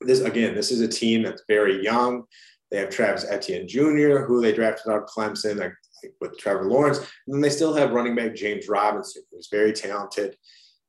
This, 0.00 0.20
again, 0.20 0.54
this 0.54 0.70
is 0.70 0.80
a 0.80 0.88
team 0.88 1.22
that's 1.22 1.42
very 1.48 1.82
young. 1.82 2.24
They 2.70 2.78
have 2.78 2.90
Travis 2.90 3.26
Etienne 3.28 3.68
Jr., 3.68 4.20
who 4.20 4.40
they 4.40 4.52
drafted 4.52 4.92
out 4.92 5.02
of 5.02 5.08
Clemson 5.08 5.72
with 6.20 6.38
Trevor 6.38 6.64
Lawrence. 6.64 6.98
And 6.98 7.34
then 7.34 7.40
they 7.40 7.50
still 7.50 7.74
have 7.74 7.92
running 7.92 8.14
back 8.14 8.34
James 8.34 8.68
Robinson, 8.68 9.22
who's 9.30 9.48
very 9.50 9.72
talented. 9.72 10.36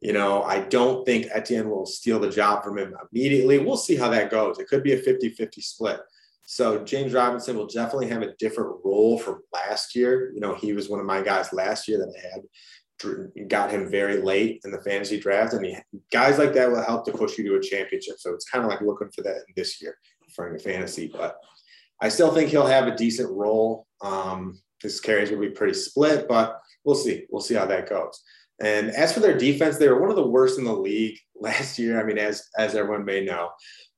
You 0.02 0.14
know, 0.14 0.44
I 0.44 0.60
don't 0.60 1.06
think 1.06 1.28
Etienne 1.32 1.70
will 1.70 1.86
steal 1.86 2.20
the 2.20 2.30
job 2.30 2.64
from 2.64 2.78
him 2.78 2.96
immediately. 3.12 3.60
We'll 3.60 3.78
see 3.78 3.96
how 3.96 4.10
that 4.10 4.30
goes. 4.30 4.60
It 4.60 4.68
could 4.68 4.84
be 4.84 4.94
a 4.94 4.98
50 4.98 5.30
50 5.30 5.62
split. 5.62 6.00
So 6.46 6.84
James 6.84 7.14
Robinson 7.14 7.58
will 7.58 7.66
definitely 7.66 8.10
have 8.10 8.22
a 8.22 8.36
different 8.36 8.78
role 8.84 9.18
from 9.18 9.42
last 9.52 9.96
year. 9.96 10.32
You 10.34 10.42
know, 10.42 10.54
he 10.54 10.74
was 10.74 10.90
one 10.90 11.00
of 11.00 11.06
my 11.06 11.22
guys 11.22 11.52
last 11.54 11.88
year 11.88 11.98
that 11.98 12.14
I 12.16 12.34
had 12.34 12.42
got 13.48 13.72
him 13.72 13.90
very 13.90 14.22
late 14.22 14.62
in 14.64 14.72
the 14.72 14.82
fantasy 14.82 15.20
draft. 15.20 15.54
And 15.54 15.66
he, 15.66 15.78
guys 16.12 16.38
like 16.38 16.54
that 16.54 16.72
will 16.72 16.84
help 16.84 17.06
to 17.06 17.12
push 17.12 17.38
you 17.38 17.44
to 17.50 17.58
a 17.58 17.62
championship. 17.62 18.16
So 18.20 18.34
it's 18.34 18.50
kind 18.50 18.64
of 18.64 18.70
like 18.70 18.82
looking 18.82 19.12
for 19.12 19.22
that 19.24 19.42
this 19.56 19.82
year 19.82 19.98
for 20.34 20.50
your 20.50 20.60
fantasy. 20.60 21.12
But 21.12 21.38
I 22.02 22.10
still 22.10 22.34
think 22.34 22.50
he'll 22.50 22.66
have 22.66 22.88
a 22.88 22.96
decent 22.96 23.32
role. 23.32 23.88
Um, 24.02 24.60
his 24.82 25.00
carries 25.00 25.32
will 25.32 25.40
be 25.40 25.50
pretty 25.50 25.74
split, 25.74 26.28
but 26.28 26.60
we'll 26.84 26.96
see. 26.96 27.26
We'll 27.30 27.42
see 27.42 27.56
how 27.56 27.66
that 27.66 27.90
goes. 27.90 28.22
And 28.62 28.90
as 28.92 29.14
for 29.14 29.20
their 29.20 29.38
defense, 29.38 29.78
they 29.78 29.90
were 29.90 30.00
one 30.00 30.10
of 30.10 30.16
the 30.16 30.28
worst 30.28 30.58
in 30.58 30.66
the 30.66 30.74
league 30.74 31.18
last 31.36 31.78
year. 31.78 32.00
I 32.00 32.04
mean, 32.04 32.18
as 32.18 32.48
as 32.58 32.76
everyone 32.76 33.06
may 33.06 33.24
know, 33.24 33.50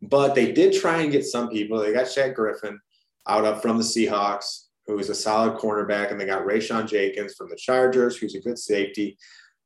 but 0.01 0.35
they 0.35 0.51
did 0.51 0.73
try 0.73 1.01
and 1.01 1.11
get 1.11 1.25
some 1.25 1.49
people. 1.49 1.79
They 1.79 1.93
got 1.93 2.05
Shaq 2.05 2.33
Griffin 2.33 2.79
out 3.27 3.45
up 3.45 3.61
from 3.61 3.77
the 3.77 3.83
Seahawks, 3.83 4.66
who 4.87 4.97
is 4.99 5.09
a 5.09 5.15
solid 5.15 5.59
cornerback, 5.59 6.11
and 6.11 6.19
they 6.19 6.25
got 6.25 6.45
Rayshawn 6.45 6.87
Jenkins 6.87 7.35
from 7.35 7.49
the 7.49 7.55
Chargers, 7.55 8.17
who's 8.17 8.35
a 8.35 8.41
good 8.41 8.57
safety. 8.57 9.17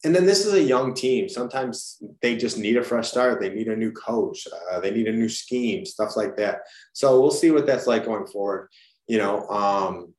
And 0.03 0.15
then 0.15 0.25
this 0.25 0.45
is 0.45 0.53
a 0.53 0.61
young 0.61 0.95
team. 0.95 1.29
Sometimes 1.29 2.01
they 2.21 2.35
just 2.35 2.57
need 2.57 2.77
a 2.77 2.83
fresh 2.83 3.09
start. 3.09 3.39
They 3.39 3.49
need 3.49 3.67
a 3.67 3.75
new 3.75 3.91
coach. 3.91 4.47
Uh, 4.71 4.79
they 4.79 4.89
need 4.89 5.07
a 5.07 5.11
new 5.11 5.29
scheme, 5.29 5.85
stuff 5.85 6.17
like 6.17 6.35
that. 6.37 6.61
So 6.93 7.21
we'll 7.21 7.29
see 7.29 7.51
what 7.51 7.67
that's 7.67 7.85
like 7.85 8.05
going 8.05 8.25
forward. 8.25 8.69
You 9.07 9.19
know, 9.19 9.47
um, 9.49 10.13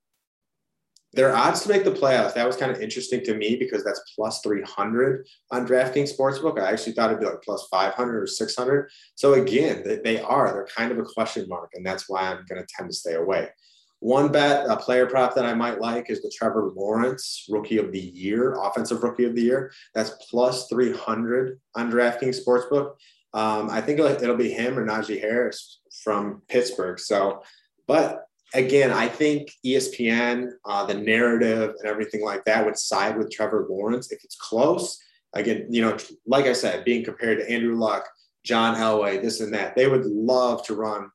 their 1.15 1.35
odds 1.35 1.63
to 1.63 1.69
make 1.69 1.85
the 1.85 1.91
playoffs, 1.91 2.35
that 2.35 2.47
was 2.47 2.57
kind 2.57 2.71
of 2.71 2.81
interesting 2.81 3.23
to 3.25 3.35
me 3.35 3.57
because 3.57 3.85
that's 3.85 4.01
plus 4.15 4.41
300 4.41 5.27
on 5.51 5.67
DraftKings 5.67 6.17
Sportsbook. 6.17 6.59
I 6.59 6.71
actually 6.71 6.93
thought 6.93 7.11
it'd 7.11 7.21
be 7.21 7.27
like 7.27 7.43
plus 7.43 7.67
500 7.71 8.23
or 8.23 8.27
600. 8.27 8.91
So 9.17 9.35
again, 9.35 9.83
they 10.05 10.21
are, 10.21 10.53
they're 10.53 10.67
kind 10.67 10.91
of 10.93 10.99
a 10.99 11.05
question 11.05 11.49
mark. 11.49 11.71
And 11.75 11.85
that's 11.85 12.09
why 12.09 12.23
I'm 12.23 12.45
going 12.49 12.63
to 12.63 12.69
tend 12.77 12.89
to 12.89 12.97
stay 12.97 13.15
away. 13.15 13.49
One 14.03 14.33
bet, 14.33 14.67
a 14.69 14.77
player 14.77 15.07
prop 15.07 15.37
that 15.37 15.47
I 15.47 15.55
might 15.55 15.81
like 15.81 16.11
is 16.11 16.23
the 16.23 16.33
Trevor 16.37 16.73
Lawrence 16.75 17.47
Rookie 17.49 17.79
of 17.79 17.93
the 17.93 18.01
Year, 18.01 18.57
Offensive 18.61 19.01
Rookie 19.01 19.27
of 19.27 19.37
the 19.37 19.43
Year. 19.43 19.73
That's 19.95 20.11
plus 20.29 20.67
300 20.67 21.61
on 21.77 21.89
DraftKings 21.89 22.45
Sportsbook. 22.45 22.95
Um, 23.33 23.71
I 23.71 23.81
think 23.81 24.01
it'll, 24.01 24.37
be 24.37 24.51
him 24.51 24.77
or 24.77 24.85
Najee 24.85 25.21
Harris 25.21 25.79
from 26.03 26.43
Pittsburgh. 26.49 26.99
So, 26.99 27.45
but 27.87 28.25
again, 28.55 28.91
I 28.91 29.07
think 29.07 29.53
ESPN, 29.65 30.51
uh, 30.65 30.85
the 30.85 30.95
narrative 30.95 31.77
and 31.79 31.89
everything 31.89 32.25
like 32.25 32.45
that 32.47 32.67
would 32.67 32.77
side 32.77 33.17
with 33.17 33.31
Trevor 33.31 33.69
Lawrence 33.71 34.11
if 34.11 34.25
it's 34.25 34.35
close. 34.35 34.99
Again, 35.33 35.69
you 35.71 35.81
know, 35.81 35.97
like 36.27 36.47
I 36.47 36.55
said, 36.55 36.85
being 36.85 37.05
compared 37.05 37.39
to 37.39 37.49
Andrew 37.49 37.77
Luck, 37.77 38.09
John 38.45 38.75
Elway, 38.75 39.23
this 39.23 39.41
and 39.41 39.55
that, 39.55 39.77
they 39.77 39.87
would 39.87 40.07
love 40.07 40.65
to 40.65 40.75
run 40.75 41.09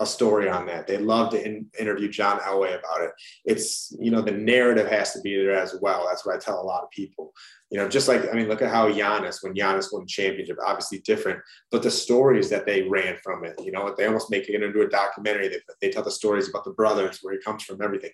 a 0.00 0.06
story 0.06 0.48
on 0.48 0.66
that. 0.66 0.86
They 0.86 0.98
love 0.98 1.30
to 1.30 1.44
in, 1.44 1.66
interview 1.78 2.08
John 2.08 2.40
Elway 2.40 2.76
about 2.78 3.02
it. 3.02 3.12
It's, 3.44 3.94
you 4.00 4.10
know, 4.10 4.22
the 4.22 4.32
narrative 4.32 4.88
has 4.88 5.12
to 5.12 5.20
be 5.20 5.36
there 5.36 5.56
as 5.56 5.76
well. 5.80 6.06
That's 6.08 6.26
what 6.26 6.34
I 6.34 6.38
tell 6.38 6.60
a 6.60 6.62
lot 6.62 6.82
of 6.82 6.90
people. 6.90 7.32
You 7.70 7.78
know, 7.78 7.88
just 7.88 8.08
like, 8.08 8.28
I 8.28 8.32
mean, 8.34 8.48
look 8.48 8.62
at 8.62 8.70
how 8.70 8.90
Giannis, 8.90 9.38
when 9.42 9.54
Giannis 9.54 9.92
won 9.92 10.02
the 10.02 10.08
championship, 10.08 10.58
obviously 10.66 10.98
different, 11.00 11.40
but 11.70 11.82
the 11.82 11.90
stories 11.90 12.50
that 12.50 12.66
they 12.66 12.82
ran 12.82 13.16
from 13.22 13.44
it, 13.44 13.54
you 13.62 13.70
know, 13.70 13.94
they 13.96 14.06
almost 14.06 14.30
make 14.30 14.48
it 14.48 14.60
into 14.60 14.80
a 14.82 14.88
documentary. 14.88 15.48
They, 15.48 15.60
they 15.80 15.90
tell 15.90 16.02
the 16.02 16.10
stories 16.10 16.48
about 16.48 16.64
the 16.64 16.72
brothers, 16.72 17.20
where 17.22 17.34
he 17.34 17.40
comes 17.40 17.62
from, 17.62 17.80
everything. 17.80 18.10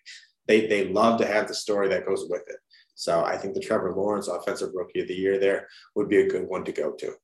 They, 0.47 0.66
they 0.66 0.88
love 0.88 1.19
to 1.21 1.27
have 1.27 1.49
the 1.49 1.55
story 1.55 1.88
that 1.88 2.07
goes 2.07 2.27
with 2.29 2.43
it. 2.49 2.57
So 2.95 3.25
I 3.25 3.38
think 3.38 3.55
the 3.55 3.61
Trevor 3.61 3.93
Lawrence 3.93 4.29
Offensive 4.29 4.71
Rookie 4.75 5.01
of 5.01 5.09
the 5.09 5.14
Year 5.14 5.38
there 5.38 5.66
would 5.95 6.11
be 6.11 6.19
a 6.19 6.29
good 6.29 6.47
one 6.47 6.64
to 6.64 6.73
go 6.73 6.93
to. 6.93 7.14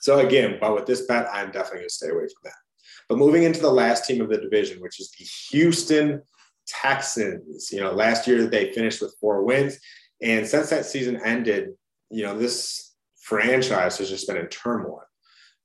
So 0.00 0.18
again, 0.18 0.58
but 0.60 0.74
with 0.74 0.86
this 0.86 1.06
bet, 1.06 1.28
I'm 1.32 1.52
definitely 1.52 1.78
going 1.78 1.88
to 1.88 1.94
stay 1.94 2.08
away 2.08 2.24
from 2.24 2.42
that. 2.44 2.63
But 3.08 3.18
moving 3.18 3.42
into 3.42 3.60
the 3.60 3.70
last 3.70 4.06
team 4.06 4.20
of 4.20 4.28
the 4.28 4.38
division, 4.38 4.80
which 4.80 5.00
is 5.00 5.10
the 5.10 5.24
Houston 5.50 6.22
Texans. 6.66 7.70
You 7.72 7.80
know, 7.80 7.92
last 7.92 8.26
year 8.26 8.46
they 8.46 8.72
finished 8.72 9.00
with 9.00 9.16
four 9.20 9.44
wins. 9.44 9.78
And 10.22 10.46
since 10.46 10.70
that 10.70 10.86
season 10.86 11.20
ended, 11.24 11.70
you 12.10 12.22
know, 12.22 12.38
this 12.38 12.94
franchise 13.20 13.98
has 13.98 14.08
just 14.08 14.26
been 14.26 14.36
in 14.36 14.48
turmoil. 14.48 15.02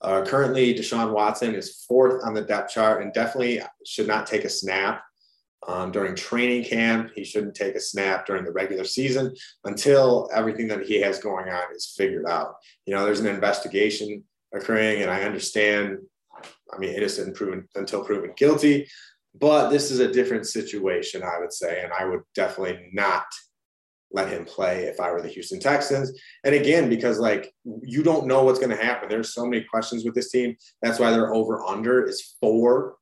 Uh, 0.01 0.23
currently, 0.25 0.73
Deshaun 0.73 1.13
Watson 1.13 1.55
is 1.55 1.83
fourth 1.87 2.23
on 2.25 2.33
the 2.33 2.41
depth 2.41 2.71
chart 2.71 3.01
and 3.01 3.13
definitely 3.13 3.61
should 3.85 4.07
not 4.07 4.27
take 4.27 4.45
a 4.45 4.49
snap 4.49 5.03
um, 5.67 5.91
during 5.91 6.15
training 6.15 6.63
camp. 6.63 7.11
He 7.15 7.25
shouldn't 7.25 7.55
take 7.55 7.75
a 7.75 7.81
snap 7.81 8.25
during 8.25 8.45
the 8.45 8.51
regular 8.51 8.85
season 8.85 9.35
until 9.65 10.29
everything 10.33 10.67
that 10.69 10.85
he 10.85 11.01
has 11.01 11.19
going 11.19 11.49
on 11.49 11.75
is 11.75 11.93
figured 11.97 12.27
out. 12.27 12.55
You 12.85 12.95
know, 12.95 13.03
there's 13.03 13.19
an 13.19 13.27
investigation 13.27 14.23
occurring, 14.53 15.01
and 15.01 15.11
I 15.11 15.23
understand 15.23 15.97
I 16.73 16.77
mean, 16.77 16.93
innocent 16.93 17.35
proven, 17.35 17.67
until 17.75 18.03
proven 18.03 18.33
guilty. 18.37 18.87
But 19.39 19.69
this 19.69 19.91
is 19.91 19.99
a 19.99 20.11
different 20.11 20.47
situation, 20.47 21.23
I 21.23 21.39
would 21.39 21.53
say, 21.53 21.81
and 21.83 21.91
I 21.93 22.05
would 22.05 22.21
definitely 22.35 22.89
not 22.93 23.25
let 24.11 24.29
him 24.29 24.43
play 24.43 24.85
if 24.85 24.99
I 24.99 25.11
were 25.11 25.21
the 25.21 25.27
Houston 25.27 25.59
Texans. 25.59 26.11
And 26.43 26.55
again, 26.55 26.89
because 26.89 27.19
like 27.19 27.53
you 27.83 28.01
don't 28.01 28.25
know 28.25 28.43
what's 28.43 28.59
going 28.59 28.75
to 28.75 28.83
happen. 28.83 29.07
There's 29.07 29.33
so 29.33 29.45
many 29.45 29.63
questions 29.63 30.03
with 30.03 30.15
this 30.15 30.31
team. 30.31 30.55
That's 30.81 30.99
why 30.99 31.11
their 31.11 31.33
over 31.33 31.63
under 31.63 32.03
is 32.03 32.35
four, 32.39 32.95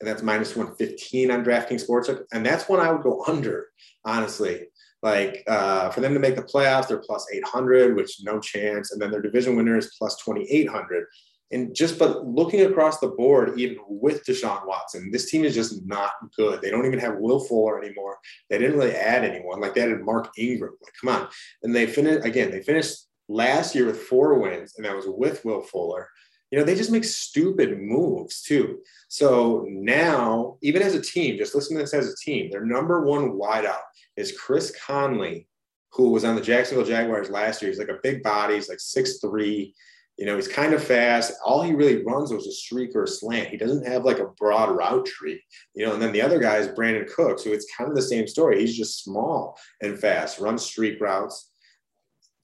and 0.00 0.08
that's 0.08 0.22
minus 0.22 0.56
115 0.56 1.30
on 1.30 1.44
DraftKings 1.44 1.86
Sportsbook. 1.86 2.24
And 2.32 2.44
that's 2.44 2.68
when 2.68 2.80
I 2.80 2.90
would 2.90 3.02
go 3.02 3.24
under, 3.26 3.68
honestly. 4.04 4.68
Like 5.02 5.42
uh, 5.48 5.90
for 5.90 6.00
them 6.00 6.14
to 6.14 6.20
make 6.20 6.36
the 6.36 6.42
playoffs, 6.42 6.88
they're 6.88 6.98
plus 6.98 7.26
800, 7.32 7.96
which 7.96 8.20
no 8.22 8.38
chance. 8.38 8.92
And 8.92 9.02
then 9.02 9.10
their 9.10 9.20
division 9.20 9.56
winner 9.56 9.76
is 9.76 9.94
plus 9.98 10.16
2,800. 10.24 11.06
And 11.52 11.74
just 11.74 11.98
but 11.98 12.26
looking 12.26 12.62
across 12.62 12.98
the 12.98 13.08
board, 13.08 13.58
even 13.60 13.76
with 13.86 14.24
Deshaun 14.24 14.66
Watson, 14.66 15.10
this 15.10 15.30
team 15.30 15.44
is 15.44 15.54
just 15.54 15.84
not 15.86 16.12
good. 16.36 16.62
They 16.62 16.70
don't 16.70 16.86
even 16.86 16.98
have 16.98 17.18
Will 17.18 17.40
Fuller 17.40 17.82
anymore. 17.82 18.18
They 18.48 18.58
didn't 18.58 18.78
really 18.78 18.94
add 18.94 19.24
anyone. 19.24 19.60
Like 19.60 19.74
they 19.74 19.82
added 19.82 20.04
Mark 20.04 20.30
Ingram. 20.38 20.76
Like, 20.82 20.94
come 21.00 21.14
on. 21.14 21.28
And 21.62 21.74
they 21.74 21.86
finished 21.86 22.26
again, 22.26 22.50
they 22.50 22.62
finished 22.62 23.06
last 23.28 23.74
year 23.74 23.86
with 23.86 24.00
four 24.00 24.38
wins, 24.38 24.74
and 24.76 24.86
that 24.86 24.96
was 24.96 25.06
with 25.06 25.44
Will 25.44 25.62
Fuller. 25.62 26.08
You 26.50 26.58
know, 26.58 26.64
they 26.64 26.74
just 26.74 26.90
make 26.90 27.04
stupid 27.04 27.78
moves 27.80 28.42
too. 28.42 28.80
So 29.08 29.66
now, 29.68 30.58
even 30.62 30.82
as 30.82 30.94
a 30.94 31.00
team, 31.00 31.38
just 31.38 31.54
listen 31.54 31.76
to 31.76 31.82
this 31.82 31.94
as 31.94 32.12
a 32.12 32.16
team, 32.16 32.50
their 32.50 32.64
number 32.64 33.06
one 33.06 33.32
wideout 33.32 33.80
is 34.16 34.38
Chris 34.38 34.74
Conley, 34.84 35.48
who 35.92 36.10
was 36.10 36.24
on 36.24 36.34
the 36.34 36.42
Jacksonville 36.42 36.84
Jaguars 36.84 37.30
last 37.30 37.62
year. 37.62 37.70
He's 37.70 37.78
like 37.78 37.88
a 37.88 38.00
big 38.02 38.22
body, 38.22 38.54
he's 38.54 38.68
like 38.68 38.80
six 38.80 39.18
three. 39.18 39.74
You 40.18 40.26
know, 40.26 40.36
he's 40.36 40.48
kind 40.48 40.74
of 40.74 40.84
fast. 40.84 41.32
All 41.44 41.62
he 41.62 41.72
really 41.72 42.04
runs 42.04 42.32
was 42.32 42.46
a 42.46 42.52
streak 42.52 42.94
or 42.94 43.04
a 43.04 43.08
slant. 43.08 43.48
He 43.48 43.56
doesn't 43.56 43.86
have 43.86 44.04
like 44.04 44.18
a 44.18 44.28
broad 44.38 44.76
route 44.76 45.06
tree, 45.06 45.42
you 45.74 45.86
know. 45.86 45.94
And 45.94 46.02
then 46.02 46.12
the 46.12 46.22
other 46.22 46.38
guy 46.38 46.56
is 46.56 46.68
Brandin 46.68 47.10
Cooks, 47.12 47.42
who 47.42 47.52
it's 47.52 47.72
kind 47.76 47.88
of 47.88 47.96
the 47.96 48.02
same 48.02 48.26
story. 48.26 48.60
He's 48.60 48.76
just 48.76 49.02
small 49.02 49.58
and 49.80 49.98
fast, 49.98 50.38
runs 50.38 50.62
streak 50.62 51.00
routes. 51.00 51.51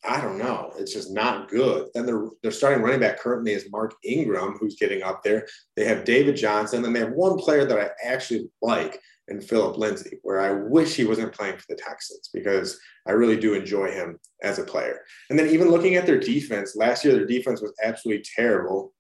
I 0.05 0.21
don't 0.21 0.39
know. 0.39 0.73
It's 0.79 0.93
just 0.93 1.13
not 1.13 1.49
good. 1.49 1.89
Then 1.93 2.07
they're 2.07 2.29
they're 2.43 2.53
starting 2.53 2.83
running 2.83 3.01
back 3.01 3.19
currently 3.19 3.53
is 3.53 3.71
Mark 3.71 3.95
Ingram, 4.05 4.57
who's 4.59 4.77
getting 4.77 5.03
up 5.03 5.23
there. 5.23 5.47
They 5.77 5.85
have 5.85 6.05
David 6.05 6.37
Johnson, 6.37 6.85
and 6.85 6.95
they 6.95 7.01
have 7.01 7.13
one 7.13 7.37
player 7.37 7.65
that 7.65 7.79
I 7.79 7.91
actually 8.05 8.49
like, 8.63 9.01
and 9.27 9.43
Phillip 9.43 9.77
Lindsay, 9.77 10.19
where 10.23 10.41
I 10.41 10.53
wish 10.53 10.95
he 10.95 11.05
wasn't 11.05 11.35
playing 11.35 11.59
for 11.59 11.65
the 11.69 11.77
Texans 11.77 12.31
because 12.33 12.79
I 13.07 13.13
really 13.13 13.39
do 13.39 13.55
enjoy 13.55 13.91
him 13.91 14.19
as 14.43 14.59
a 14.59 14.65
player. 14.65 15.01
And 15.31 15.39
then 15.39 15.49
even 15.49 15.71
looking 15.71 15.97
at 15.97 16.07
their 16.07 16.21
defense, 16.21 16.77
last 16.77 17.05
year 17.05 17.15
their 17.15 17.27
defense 17.27 17.61
was 17.61 17.73
absolutely 17.83 18.25
terrible. 18.37 18.93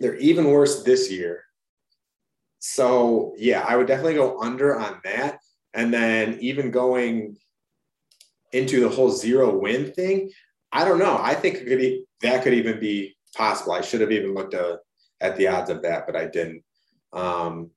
They're 0.00 0.16
even 0.16 0.50
worse 0.50 0.82
this 0.82 1.10
year. 1.10 1.44
So 2.58 3.34
yeah, 3.38 3.64
I 3.66 3.76
would 3.76 3.86
definitely 3.86 4.14
go 4.14 4.40
under 4.40 4.78
on 4.78 5.00
that. 5.04 5.38
And 5.72 5.94
then 5.94 6.38
even 6.40 6.70
going 6.70 7.36
into 8.52 8.80
the 8.80 8.88
whole 8.88 9.10
zero 9.10 9.56
win 9.56 9.92
thing, 9.92 10.30
I 10.72 10.84
don't 10.84 10.98
know. 10.98 11.18
I 11.20 11.34
think 11.34 11.58
could, 11.58 11.78
be, 11.78 12.04
that 12.22 12.42
could 12.42 12.54
even 12.54 12.80
be 12.80 13.16
possible. 13.36 13.72
I 13.72 13.80
should 13.80 14.00
have 14.00 14.12
even 14.12 14.34
looked 14.34 14.54
at, 14.54 14.78
at 15.20 15.36
the 15.36 15.48
odds 15.48 15.70
of 15.70 15.82
that, 15.82 16.06
but 16.06 16.16
I 16.16 16.26
didn't. 16.26 16.62
Um, 17.12 17.70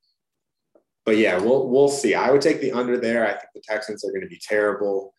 but 1.05 1.17
yeah, 1.17 1.37
we'll 1.37 1.69
we'll 1.69 1.89
see. 1.89 2.15
I 2.15 2.31
would 2.31 2.41
take 2.41 2.61
the 2.61 2.71
under 2.71 2.97
there. 2.97 3.27
I 3.27 3.31
think 3.31 3.49
the 3.53 3.61
Texans 3.61 4.05
are 4.05 4.11
going 4.11 4.21
to 4.21 4.27
be 4.27 4.39
terrible. 4.41 5.13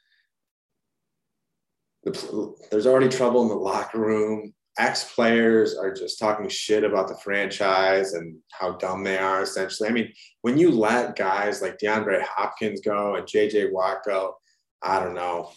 The, 2.04 2.54
there's 2.70 2.86
already 2.86 3.08
trouble 3.08 3.42
in 3.42 3.48
the 3.48 3.54
locker 3.54 3.98
room. 3.98 4.54
Ex 4.78 5.12
players 5.14 5.76
are 5.76 5.92
just 5.92 6.18
talking 6.18 6.48
shit 6.48 6.84
about 6.84 7.08
the 7.08 7.16
franchise 7.16 8.14
and 8.14 8.36
how 8.50 8.72
dumb 8.72 9.04
they 9.04 9.18
are. 9.18 9.42
Essentially, 9.42 9.88
I 9.88 9.92
mean, 9.92 10.12
when 10.40 10.58
you 10.58 10.70
let 10.70 11.16
guys 11.16 11.62
like 11.62 11.78
DeAndre 11.78 12.22
Hopkins 12.22 12.80
go 12.80 13.16
and 13.16 13.26
JJ 13.26 13.70
Watt 13.72 13.98
go, 14.04 14.36
I 14.84 15.00
don't 15.00 15.14
know. 15.14 15.50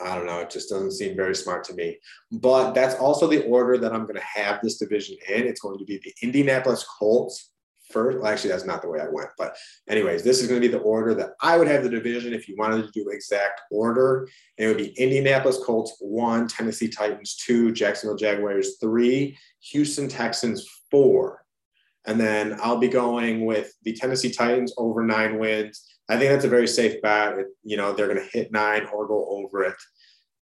I 0.00 0.14
don't 0.14 0.24
know. 0.24 0.40
It 0.40 0.48
just 0.48 0.70
doesn't 0.70 0.92
seem 0.92 1.14
very 1.14 1.34
smart 1.34 1.62
to 1.64 1.74
me. 1.74 1.98
But 2.32 2.72
that's 2.72 2.94
also 2.94 3.26
the 3.26 3.44
order 3.44 3.76
that 3.76 3.92
I'm 3.92 4.04
going 4.04 4.14
to 4.14 4.40
have 4.40 4.60
this 4.62 4.78
division 4.78 5.16
in. 5.28 5.46
It's 5.46 5.60
going 5.60 5.78
to 5.78 5.84
be 5.84 6.00
the 6.02 6.14
Indianapolis 6.22 6.86
Colts, 6.98 7.50
first. 7.90 8.18
Well, 8.18 8.28
actually, 8.28 8.50
that's 8.50 8.64
not 8.64 8.80
the 8.80 8.88
way 8.88 9.00
I 9.00 9.08
went. 9.10 9.28
But, 9.36 9.56
anyways, 9.88 10.22
this 10.22 10.40
is 10.40 10.48
going 10.48 10.60
to 10.60 10.66
be 10.66 10.72
the 10.72 10.82
order 10.82 11.12
that 11.14 11.32
I 11.42 11.58
would 11.58 11.68
have 11.68 11.82
the 11.82 11.90
division 11.90 12.32
if 12.32 12.48
you 12.48 12.56
wanted 12.56 12.86
to 12.86 12.90
do 12.92 13.10
exact 13.10 13.60
order. 13.70 14.28
And 14.56 14.64
it 14.64 14.68
would 14.68 14.78
be 14.78 14.98
Indianapolis 14.98 15.58
Colts 15.62 15.96
one, 16.00 16.48
Tennessee 16.48 16.88
Titans 16.88 17.36
two, 17.36 17.72
Jacksonville 17.72 18.16
Jaguars 18.16 18.78
three, 18.80 19.36
Houston 19.72 20.08
Texans 20.08 20.66
four. 20.90 21.44
And 22.06 22.18
then 22.18 22.58
I'll 22.62 22.78
be 22.78 22.88
going 22.88 23.44
with 23.44 23.74
the 23.82 23.92
Tennessee 23.92 24.30
Titans 24.30 24.72
over 24.78 25.02
nine 25.02 25.38
wins. 25.38 25.86
I 26.10 26.18
think 26.18 26.30
that's 26.30 26.44
a 26.44 26.48
very 26.48 26.66
safe 26.66 27.00
bet. 27.00 27.36
You 27.62 27.76
know, 27.76 27.92
they're 27.92 28.12
going 28.12 28.18
to 28.18 28.38
hit 28.38 28.52
nine 28.52 28.86
or 28.92 29.06
go 29.06 29.26
over 29.28 29.64
it. 29.64 29.76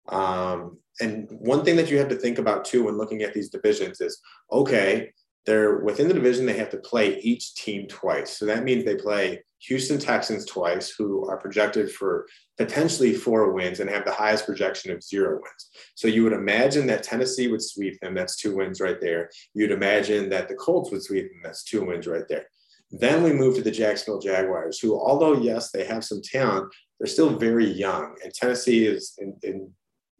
Um, 0.09 0.79
and 1.01 1.29
one 1.31 1.65
thing 1.65 1.77
that 1.77 1.91
you 1.91 1.99
have 1.99 2.09
to 2.09 2.17
think 2.17 2.39
about 2.39 2.65
too 2.65 2.85
when 2.85 2.97
looking 2.97 3.23
at 3.23 3.35
these 3.35 3.51
divisions 3.51 4.01
is 4.01 4.19
okay, 4.51 5.13
they're 5.45 5.79
within 5.79 6.09
the 6.09 6.15
division, 6.15 6.47
they 6.47 6.57
have 6.57 6.71
to 6.71 6.79
play 6.79 7.19
each 7.21 7.55
team 7.55 7.87
twice. 7.87 8.39
So 8.39 8.47
that 8.47 8.65
means 8.65 8.85
they 8.85 8.97
play 8.97 9.43
Houston 9.61 9.99
Texans 9.99 10.47
twice, 10.47 10.91
who 10.91 11.29
are 11.29 11.37
projected 11.37 11.91
for 11.91 12.27
potentially 12.57 13.13
four 13.13 13.53
wins 13.53 13.81
and 13.81 13.91
have 13.91 14.05
the 14.05 14.13
highest 14.13 14.47
projection 14.47 14.93
of 14.93 15.03
zero 15.03 15.35
wins. 15.35 15.71
So 15.95 16.09
you 16.09 16.23
would 16.25 16.33
imagine 16.33 16.87
that 16.87 17.03
Tennessee 17.03 17.49
would 17.49 17.63
sweep 17.63 17.99
them. 18.01 18.15
That's 18.15 18.37
two 18.37 18.57
wins 18.57 18.81
right 18.81 19.01
there. 19.01 19.31
You'd 19.55 19.73
imagine 19.73 20.29
that 20.31 20.49
the 20.49 20.55
Colts 20.55 20.91
would 20.93 21.03
sweep 21.03 21.29
them. 21.29 21.41
That's 21.43 21.65
two 21.65 21.85
wins 21.85 22.07
right 22.07 22.27
there. 22.29 22.47
Then 22.91 23.23
we 23.23 23.33
move 23.33 23.57
to 23.57 23.63
the 23.63 23.71
Jacksonville 23.71 24.21
Jaguars, 24.21 24.79
who, 24.79 24.99
although 24.99 25.35
yes, 25.35 25.71
they 25.71 25.85
have 25.85 26.05
some 26.05 26.23
talent, 26.23 26.73
they're 26.99 27.07
still 27.07 27.37
very 27.37 27.67
young. 27.67 28.17
And 28.25 28.33
Tennessee 28.33 28.87
is 28.87 29.15
in, 29.19 29.37
in 29.43 29.71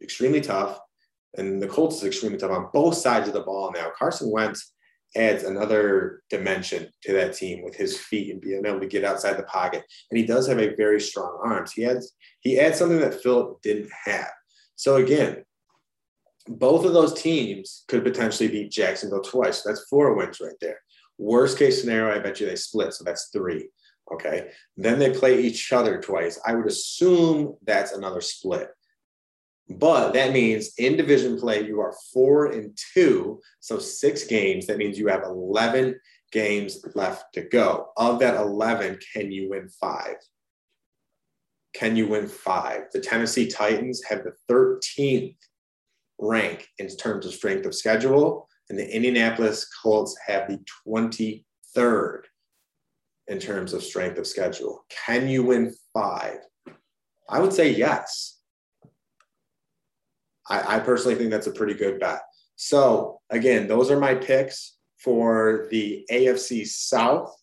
extremely 0.01 0.41
tough, 0.41 0.79
and 1.37 1.61
the 1.61 1.67
Colts 1.67 1.97
is 1.97 2.03
extremely 2.03 2.37
tough 2.37 2.51
on 2.51 2.69
both 2.71 2.95
sides 2.95 3.27
of 3.27 3.33
the 3.33 3.41
ball 3.41 3.71
now. 3.73 3.91
Carson 3.97 4.31
Wentz 4.31 4.73
adds 5.15 5.43
another 5.43 6.21
dimension 6.29 6.87
to 7.03 7.13
that 7.13 7.33
team 7.33 7.63
with 7.63 7.75
his 7.75 7.97
feet 7.97 8.31
and 8.31 8.41
being 8.41 8.63
able 8.65 8.79
to 8.79 8.87
get 8.87 9.03
outside 9.03 9.37
the 9.37 9.43
pocket. 9.43 9.83
And 10.11 10.19
he 10.19 10.25
does 10.25 10.47
have 10.47 10.59
a 10.59 10.75
very 10.75 11.01
strong 11.01 11.39
arms. 11.43 11.71
He 11.71 11.85
adds 11.85 12.13
he 12.41 12.59
adds 12.59 12.77
something 12.77 12.99
that 12.99 13.21
Philip 13.21 13.61
didn't 13.61 13.89
have. 14.05 14.29
So 14.75 14.97
again, 14.97 15.43
both 16.47 16.85
of 16.85 16.93
those 16.93 17.19
teams 17.19 17.83
could 17.87 18.03
potentially 18.03 18.49
beat 18.49 18.71
Jacksonville 18.71 19.21
twice. 19.21 19.61
That's 19.63 19.87
four 19.89 20.13
wins 20.15 20.39
right 20.39 20.55
there. 20.61 20.79
Worst 21.19 21.59
case 21.59 21.81
scenario, 21.81 22.15
I 22.15 22.19
bet 22.19 22.39
you 22.39 22.47
they 22.47 22.55
split. 22.55 22.93
So 22.93 23.03
that's 23.03 23.29
three. 23.31 23.69
Okay. 24.11 24.49
Then 24.77 24.97
they 24.97 25.11
play 25.11 25.41
each 25.41 25.71
other 25.71 26.01
twice. 26.01 26.39
I 26.47 26.55
would 26.55 26.65
assume 26.65 27.55
that's 27.63 27.91
another 27.91 28.21
split. 28.21 28.69
But 29.69 30.13
that 30.13 30.33
means 30.33 30.73
in 30.79 30.97
division 30.97 31.39
play, 31.39 31.67
you 31.67 31.79
are 31.79 31.93
four 32.11 32.47
and 32.47 32.75
two. 32.93 33.39
So 33.59 33.77
six 33.77 34.23
games. 34.23 34.65
That 34.65 34.77
means 34.77 34.97
you 34.97 35.07
have 35.07 35.23
11 35.23 35.99
games 36.31 36.83
left 36.95 37.33
to 37.33 37.41
go. 37.41 37.89
Of 37.97 38.19
that 38.19 38.35
11, 38.35 38.97
can 39.13 39.31
you 39.31 39.49
win 39.49 39.69
five? 39.69 40.15
Can 41.73 41.95
you 41.95 42.07
win 42.07 42.27
five? 42.27 42.83
The 42.93 42.99
Tennessee 42.99 43.47
Titans 43.47 44.01
have 44.09 44.23
the 44.23 44.33
13th 44.51 45.35
rank 46.17 46.67
in 46.79 46.87
terms 46.87 47.25
of 47.25 47.33
strength 47.33 47.65
of 47.65 47.75
schedule, 47.75 48.48
and 48.69 48.77
the 48.77 48.95
Indianapolis 48.95 49.67
Colts 49.81 50.15
have 50.27 50.47
the 50.47 50.59
23rd 50.87 52.21
in 53.27 53.39
terms 53.39 53.73
of 53.73 53.83
strength 53.83 54.17
of 54.17 54.27
schedule. 54.27 54.85
Can 55.05 55.27
you 55.27 55.43
win 55.43 55.73
five? 55.93 56.39
I 57.27 57.39
would 57.39 57.53
say 57.53 57.71
yes. 57.71 58.39
I, 60.49 60.77
I 60.77 60.79
personally 60.79 61.15
think 61.15 61.29
that's 61.29 61.47
a 61.47 61.51
pretty 61.51 61.75
good 61.75 61.99
bet. 61.99 62.21
So, 62.55 63.19
again, 63.29 63.67
those 63.67 63.91
are 63.91 63.99
my 63.99 64.15
picks 64.15 64.77
for 64.97 65.67
the 65.71 66.05
AFC 66.11 66.67
South. 66.67 67.33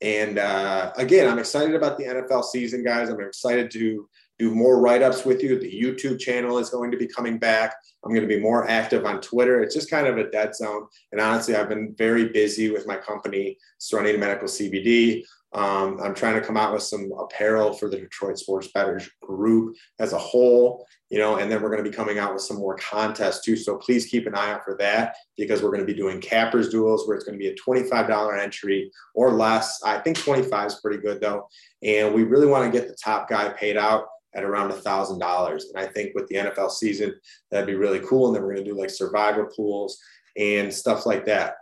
And 0.00 0.38
uh, 0.38 0.92
again, 0.96 1.28
I'm 1.28 1.38
excited 1.38 1.74
about 1.74 1.98
the 1.98 2.04
NFL 2.04 2.44
season, 2.44 2.84
guys. 2.84 3.08
I'm 3.08 3.20
excited 3.20 3.70
to 3.72 4.08
do 4.38 4.54
more 4.54 4.80
write 4.80 5.02
ups 5.02 5.24
with 5.24 5.42
you. 5.42 5.58
The 5.58 5.70
YouTube 5.70 6.18
channel 6.18 6.58
is 6.58 6.70
going 6.70 6.90
to 6.92 6.96
be 6.96 7.06
coming 7.06 7.38
back. 7.38 7.74
I'm 8.04 8.12
going 8.12 8.26
to 8.26 8.34
be 8.34 8.40
more 8.40 8.68
active 8.68 9.04
on 9.04 9.20
Twitter. 9.20 9.62
It's 9.62 9.74
just 9.74 9.90
kind 9.90 10.06
of 10.06 10.16
a 10.16 10.30
dead 10.30 10.54
zone. 10.54 10.86
And 11.12 11.20
honestly, 11.20 11.56
I've 11.56 11.68
been 11.68 11.94
very 11.98 12.28
busy 12.28 12.70
with 12.70 12.86
my 12.86 12.96
company, 12.96 13.58
Serenity 13.78 14.16
Medical 14.16 14.48
CBD. 14.48 15.24
Um, 15.54 15.98
I'm 16.02 16.14
trying 16.14 16.34
to 16.34 16.46
come 16.46 16.58
out 16.58 16.74
with 16.74 16.82
some 16.82 17.10
apparel 17.18 17.72
for 17.72 17.88
the 17.88 17.96
Detroit 17.96 18.38
Sports 18.38 18.68
Bettors 18.74 19.08
group 19.22 19.76
as 19.98 20.12
a 20.12 20.18
whole, 20.18 20.86
you 21.08 21.18
know, 21.18 21.36
and 21.36 21.50
then 21.50 21.62
we're 21.62 21.70
going 21.70 21.82
to 21.82 21.90
be 21.90 21.96
coming 21.96 22.18
out 22.18 22.34
with 22.34 22.42
some 22.42 22.58
more 22.58 22.76
contests 22.76 23.42
too. 23.42 23.56
So 23.56 23.78
please 23.78 24.04
keep 24.04 24.26
an 24.26 24.34
eye 24.34 24.52
out 24.52 24.62
for 24.62 24.76
that 24.78 25.16
because 25.38 25.62
we're 25.62 25.70
going 25.70 25.86
to 25.86 25.90
be 25.90 25.98
doing 25.98 26.20
cappers 26.20 26.68
duels 26.68 27.08
where 27.08 27.16
it's 27.16 27.24
going 27.24 27.38
to 27.38 27.42
be 27.42 27.48
a 27.48 27.54
$25 27.54 28.42
entry 28.42 28.90
or 29.14 29.32
less. 29.32 29.80
I 29.82 29.98
think 30.00 30.18
25 30.18 30.66
is 30.66 30.74
pretty 30.82 30.98
good 30.98 31.22
though. 31.22 31.48
And 31.82 32.14
we 32.14 32.24
really 32.24 32.46
want 32.46 32.70
to 32.70 32.78
get 32.78 32.86
the 32.86 32.96
top 33.02 33.30
guy 33.30 33.48
paid 33.48 33.78
out 33.78 34.04
at 34.34 34.44
around 34.44 34.70
a 34.70 34.74
thousand 34.74 35.18
dollars. 35.18 35.66
And 35.72 35.82
I 35.82 35.90
think 35.90 36.14
with 36.14 36.26
the 36.28 36.36
NFL 36.36 36.70
season, 36.70 37.14
that'd 37.50 37.66
be 37.66 37.74
really 37.74 38.00
cool. 38.00 38.26
And 38.26 38.36
then 38.36 38.42
we're 38.42 38.54
to 38.54 38.64
do 38.64 38.78
like 38.78 38.90
survivor 38.90 39.50
pools 39.54 39.98
and 40.36 40.72
stuff 40.72 41.06
like 41.06 41.24
that 41.26 41.54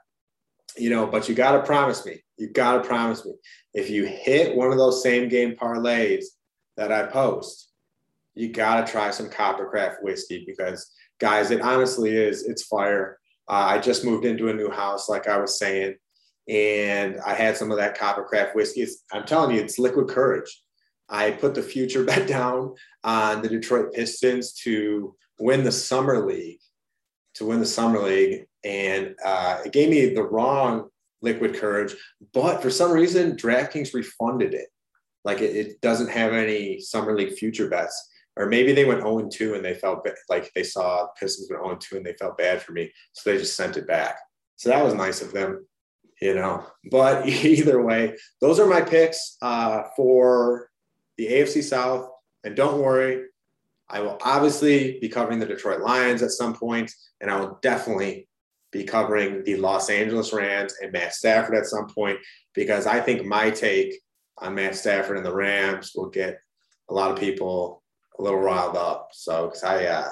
you 0.77 0.91
know, 0.91 1.07
but 1.07 1.29
you 1.29 1.35
got 1.35 1.53
to 1.53 1.63
promise 1.63 2.05
me, 2.05 2.23
you 2.37 2.49
got 2.49 2.83
to 2.83 2.89
promise 2.89 3.25
me, 3.25 3.33
if 3.75 3.91
you 3.91 4.07
hit 4.07 4.57
one 4.57 4.71
of 4.71 4.79
those 4.79 5.03
same 5.03 5.29
game 5.29 5.55
parlays 5.55 6.25
that 6.77 6.93
I 6.93 7.07
post, 7.07 7.71
you 8.35 8.49
got 8.49 8.85
to 8.85 8.93
try 8.93 9.11
some 9.11 9.31
Coppercraft 9.31 10.03
whiskey 10.03 10.45
because, 10.47 10.93
guys, 11.19 11.51
it 11.51 11.63
honestly 11.63 12.15
is, 12.15 12.45
it's 12.45 12.65
fire. 12.65 13.19
Uh, 13.49 13.67
I 13.71 13.79
just 13.79 14.05
moved 14.05 14.25
into 14.25 14.49
a 14.49 14.55
new 14.55 14.71
house, 14.71 15.09
like 15.09 15.29
I 15.29 15.39
was 15.39 15.59
saying, 15.59 15.95
and 16.49 17.19
I 17.25 17.35
had 17.35 17.57
some 17.57 17.71
of 17.71 17.79
that 17.79 17.99
Coppercraft 17.99 18.55
whiskey. 18.55 18.83
It's, 18.83 19.03
I'm 19.13 19.25
telling 19.25 19.57
you, 19.57 19.63
it's 19.63 19.79
liquid 19.79 20.09
courage. 20.09 20.63
I 21.09 21.33
put 21.33 21.55
the 21.55 21.63
future 21.63 22.05
bet 22.11 22.29
down 22.29 22.75
on 23.05 23.43
the 23.43 23.49
Detroit 23.49 23.93
Pistons 23.93 24.53
to 24.65 25.15
win 25.39 25.65
the 25.65 25.73
summer 25.73 26.27
league, 26.27 26.61
to 27.35 27.47
win 27.47 27.61
the 27.61 27.67
summer 27.67 28.01
league, 28.01 28.47
and 28.65 29.15
uh, 29.25 29.61
it 29.65 29.73
gave 29.73 29.91
me 29.91 30.15
the 30.15 30.25
wrong 30.25 30.89
liquid 31.23 31.55
courage. 31.55 31.95
But 32.33 32.63
for 32.63 32.71
some 32.71 32.93
reason, 32.93 33.37
DraftKings 33.37 33.95
refunded 33.95 34.55
it. 34.55 34.69
Like 35.25 35.41
it, 35.41 35.57
it 35.57 35.81
doesn't 35.81 36.11
have 36.11 36.33
any 36.33 36.81
summer 36.81 37.17
league 37.17 37.35
future 37.35 37.69
bets. 37.69 38.11
Or 38.37 38.47
maybe 38.47 38.73
they 38.73 38.85
went 38.85 39.01
0 39.01 39.29
2 39.33 39.55
and 39.55 39.65
they 39.65 39.75
felt 39.75 40.05
ba- 40.05 40.15
like 40.29 40.53
they 40.55 40.63
saw 40.63 41.09
Pistons 41.19 41.49
went 41.51 41.63
0 41.63 41.77
2 41.81 41.97
and 41.97 42.07
they 42.07 42.13
felt 42.15 42.39
bad 42.39 42.63
for 42.63 42.73
me. 42.73 42.93
So 43.13 43.31
they 43.31 43.39
just 43.39 43.57
sent 43.57 43.77
it 43.77 43.87
back. 43.87 44.17
So 44.57 44.69
that 44.69 44.85
was 44.85 44.95
nice 44.95 45.23
of 45.23 45.33
them, 45.33 45.67
you 46.21 46.35
know. 46.35 46.67
But 46.91 47.27
either 47.45 47.83
way, 47.83 48.17
those 48.41 48.61
are 48.61 48.67
my 48.67 48.83
picks 48.83 49.37
uh, 49.41 49.85
for 49.97 50.69
the 51.17 51.27
AFC 51.29 51.63
South. 51.63 52.11
And 52.45 52.55
don't 52.55 52.81
worry, 52.81 53.25
I 53.89 54.01
will 54.01 54.19
obviously 54.23 54.99
be 55.01 55.09
covering 55.09 55.39
the 55.39 55.47
Detroit 55.47 55.81
Lions 55.81 56.23
at 56.23 56.31
some 56.31 56.55
point, 56.55 56.93
and 57.21 57.31
I 57.31 57.39
will 57.41 57.59
definitely 57.63 58.29
be 58.73 58.85
covering 58.85 59.45
the 59.45 59.57
Los 59.57 59.89
Angeles 59.89 60.33
Rams 60.33 60.75
and 60.83 60.93
Matt 60.93 61.15
Stafford 61.15 61.55
at 61.57 61.67
some 61.67 61.87
point 61.89 62.19
because 62.55 62.87
I 62.87 63.01
think 63.01 63.25
my 63.25 63.51
take 63.51 63.95
on 64.39 64.55
Matt 64.55 64.77
Stafford 64.77 65.17
and 65.17 65.25
the 65.25 65.35
Rams 65.35 65.93
will 65.95 66.11
get 66.11 66.39
a 66.91 66.95
lot 66.95 67.11
of 67.11 67.19
people 67.19 67.83
a 68.19 68.23
little 68.23 68.41
riled 68.41 68.77
up. 68.77 69.11
So, 69.13 69.47
because 69.47 69.63
I, 69.65 69.87
uh, 69.87 70.11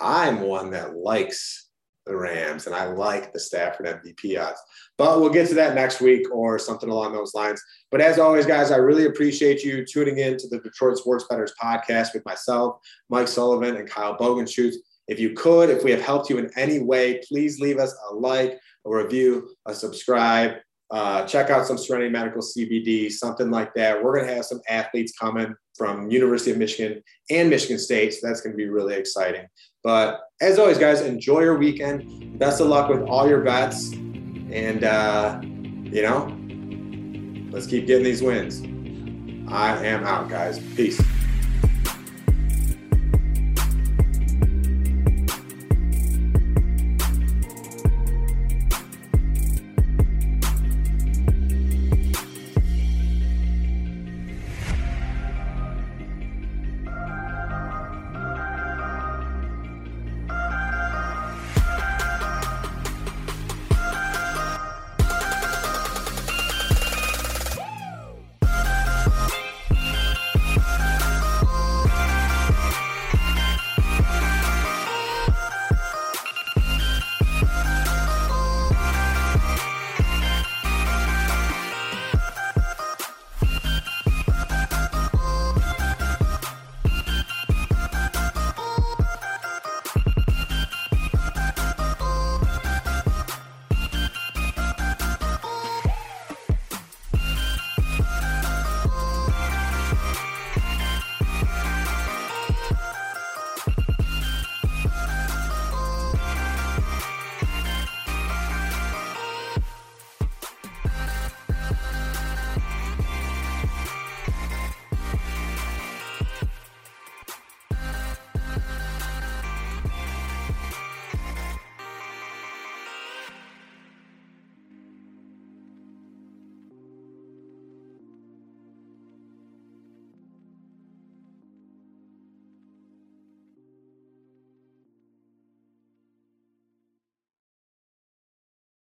I'm 0.00 0.40
one 0.42 0.70
that 0.70 0.96
likes 0.96 1.68
the 2.06 2.16
Rams 2.16 2.66
and 2.66 2.74
I 2.74 2.86
like 2.86 3.32
the 3.32 3.40
Stafford 3.40 3.86
MVP 3.86 4.40
odds. 4.40 4.60
But 4.98 5.20
we'll 5.20 5.30
get 5.30 5.48
to 5.48 5.54
that 5.54 5.74
next 5.74 6.00
week 6.00 6.26
or 6.32 6.58
something 6.58 6.90
along 6.90 7.12
those 7.12 7.34
lines. 7.34 7.62
But 7.90 8.00
as 8.00 8.18
always, 8.18 8.46
guys, 8.46 8.70
I 8.70 8.76
really 8.76 9.06
appreciate 9.06 9.62
you 9.62 9.84
tuning 9.84 10.18
in 10.18 10.36
to 10.38 10.48
the 10.48 10.58
Detroit 10.58 10.98
Sports 10.98 11.24
Bettors 11.28 11.54
podcast 11.62 12.14
with 12.14 12.24
myself, 12.24 12.78
Mike 13.08 13.28
Sullivan, 13.28 13.76
and 13.76 13.88
Kyle 13.88 14.16
Bogenschutz. 14.16 14.76
If 15.08 15.20
you 15.20 15.34
could, 15.34 15.70
if 15.70 15.84
we 15.84 15.90
have 15.90 16.00
helped 16.00 16.30
you 16.30 16.38
in 16.38 16.50
any 16.56 16.80
way, 16.80 17.20
please 17.28 17.60
leave 17.60 17.78
us 17.78 17.94
a 18.10 18.14
like, 18.14 18.58
a 18.86 18.90
review, 18.90 19.50
a 19.66 19.74
subscribe. 19.74 20.56
Uh, 20.90 21.26
check 21.26 21.50
out 21.50 21.66
some 21.66 21.78
Serenity 21.78 22.10
Medical 22.10 22.40
CBD, 22.40 23.10
something 23.10 23.50
like 23.50 23.74
that. 23.74 24.02
We're 24.02 24.14
going 24.14 24.28
to 24.28 24.34
have 24.34 24.44
some 24.44 24.60
athletes 24.68 25.12
coming 25.18 25.54
from 25.76 26.10
University 26.10 26.52
of 26.52 26.58
Michigan 26.58 27.02
and 27.30 27.50
Michigan 27.50 27.78
State, 27.78 28.14
so 28.14 28.26
that's 28.26 28.42
going 28.42 28.52
to 28.52 28.56
be 28.56 28.68
really 28.68 28.94
exciting. 28.94 29.46
But 29.84 30.22
as 30.40 30.58
always, 30.58 30.78
guys, 30.78 31.02
enjoy 31.02 31.42
your 31.42 31.58
weekend. 31.58 32.38
Best 32.38 32.60
of 32.60 32.68
luck 32.68 32.88
with 32.88 33.02
all 33.02 33.28
your 33.28 33.42
bets, 33.42 33.92
and 33.92 34.82
uh, 34.82 35.40
you 35.42 36.02
know, 36.02 36.34
let's 37.52 37.66
keep 37.66 37.86
getting 37.86 38.02
these 38.02 38.22
wins. 38.22 38.62
I 39.46 39.76
am 39.84 40.04
out, 40.04 40.30
guys. 40.30 40.58
Peace. 40.74 41.00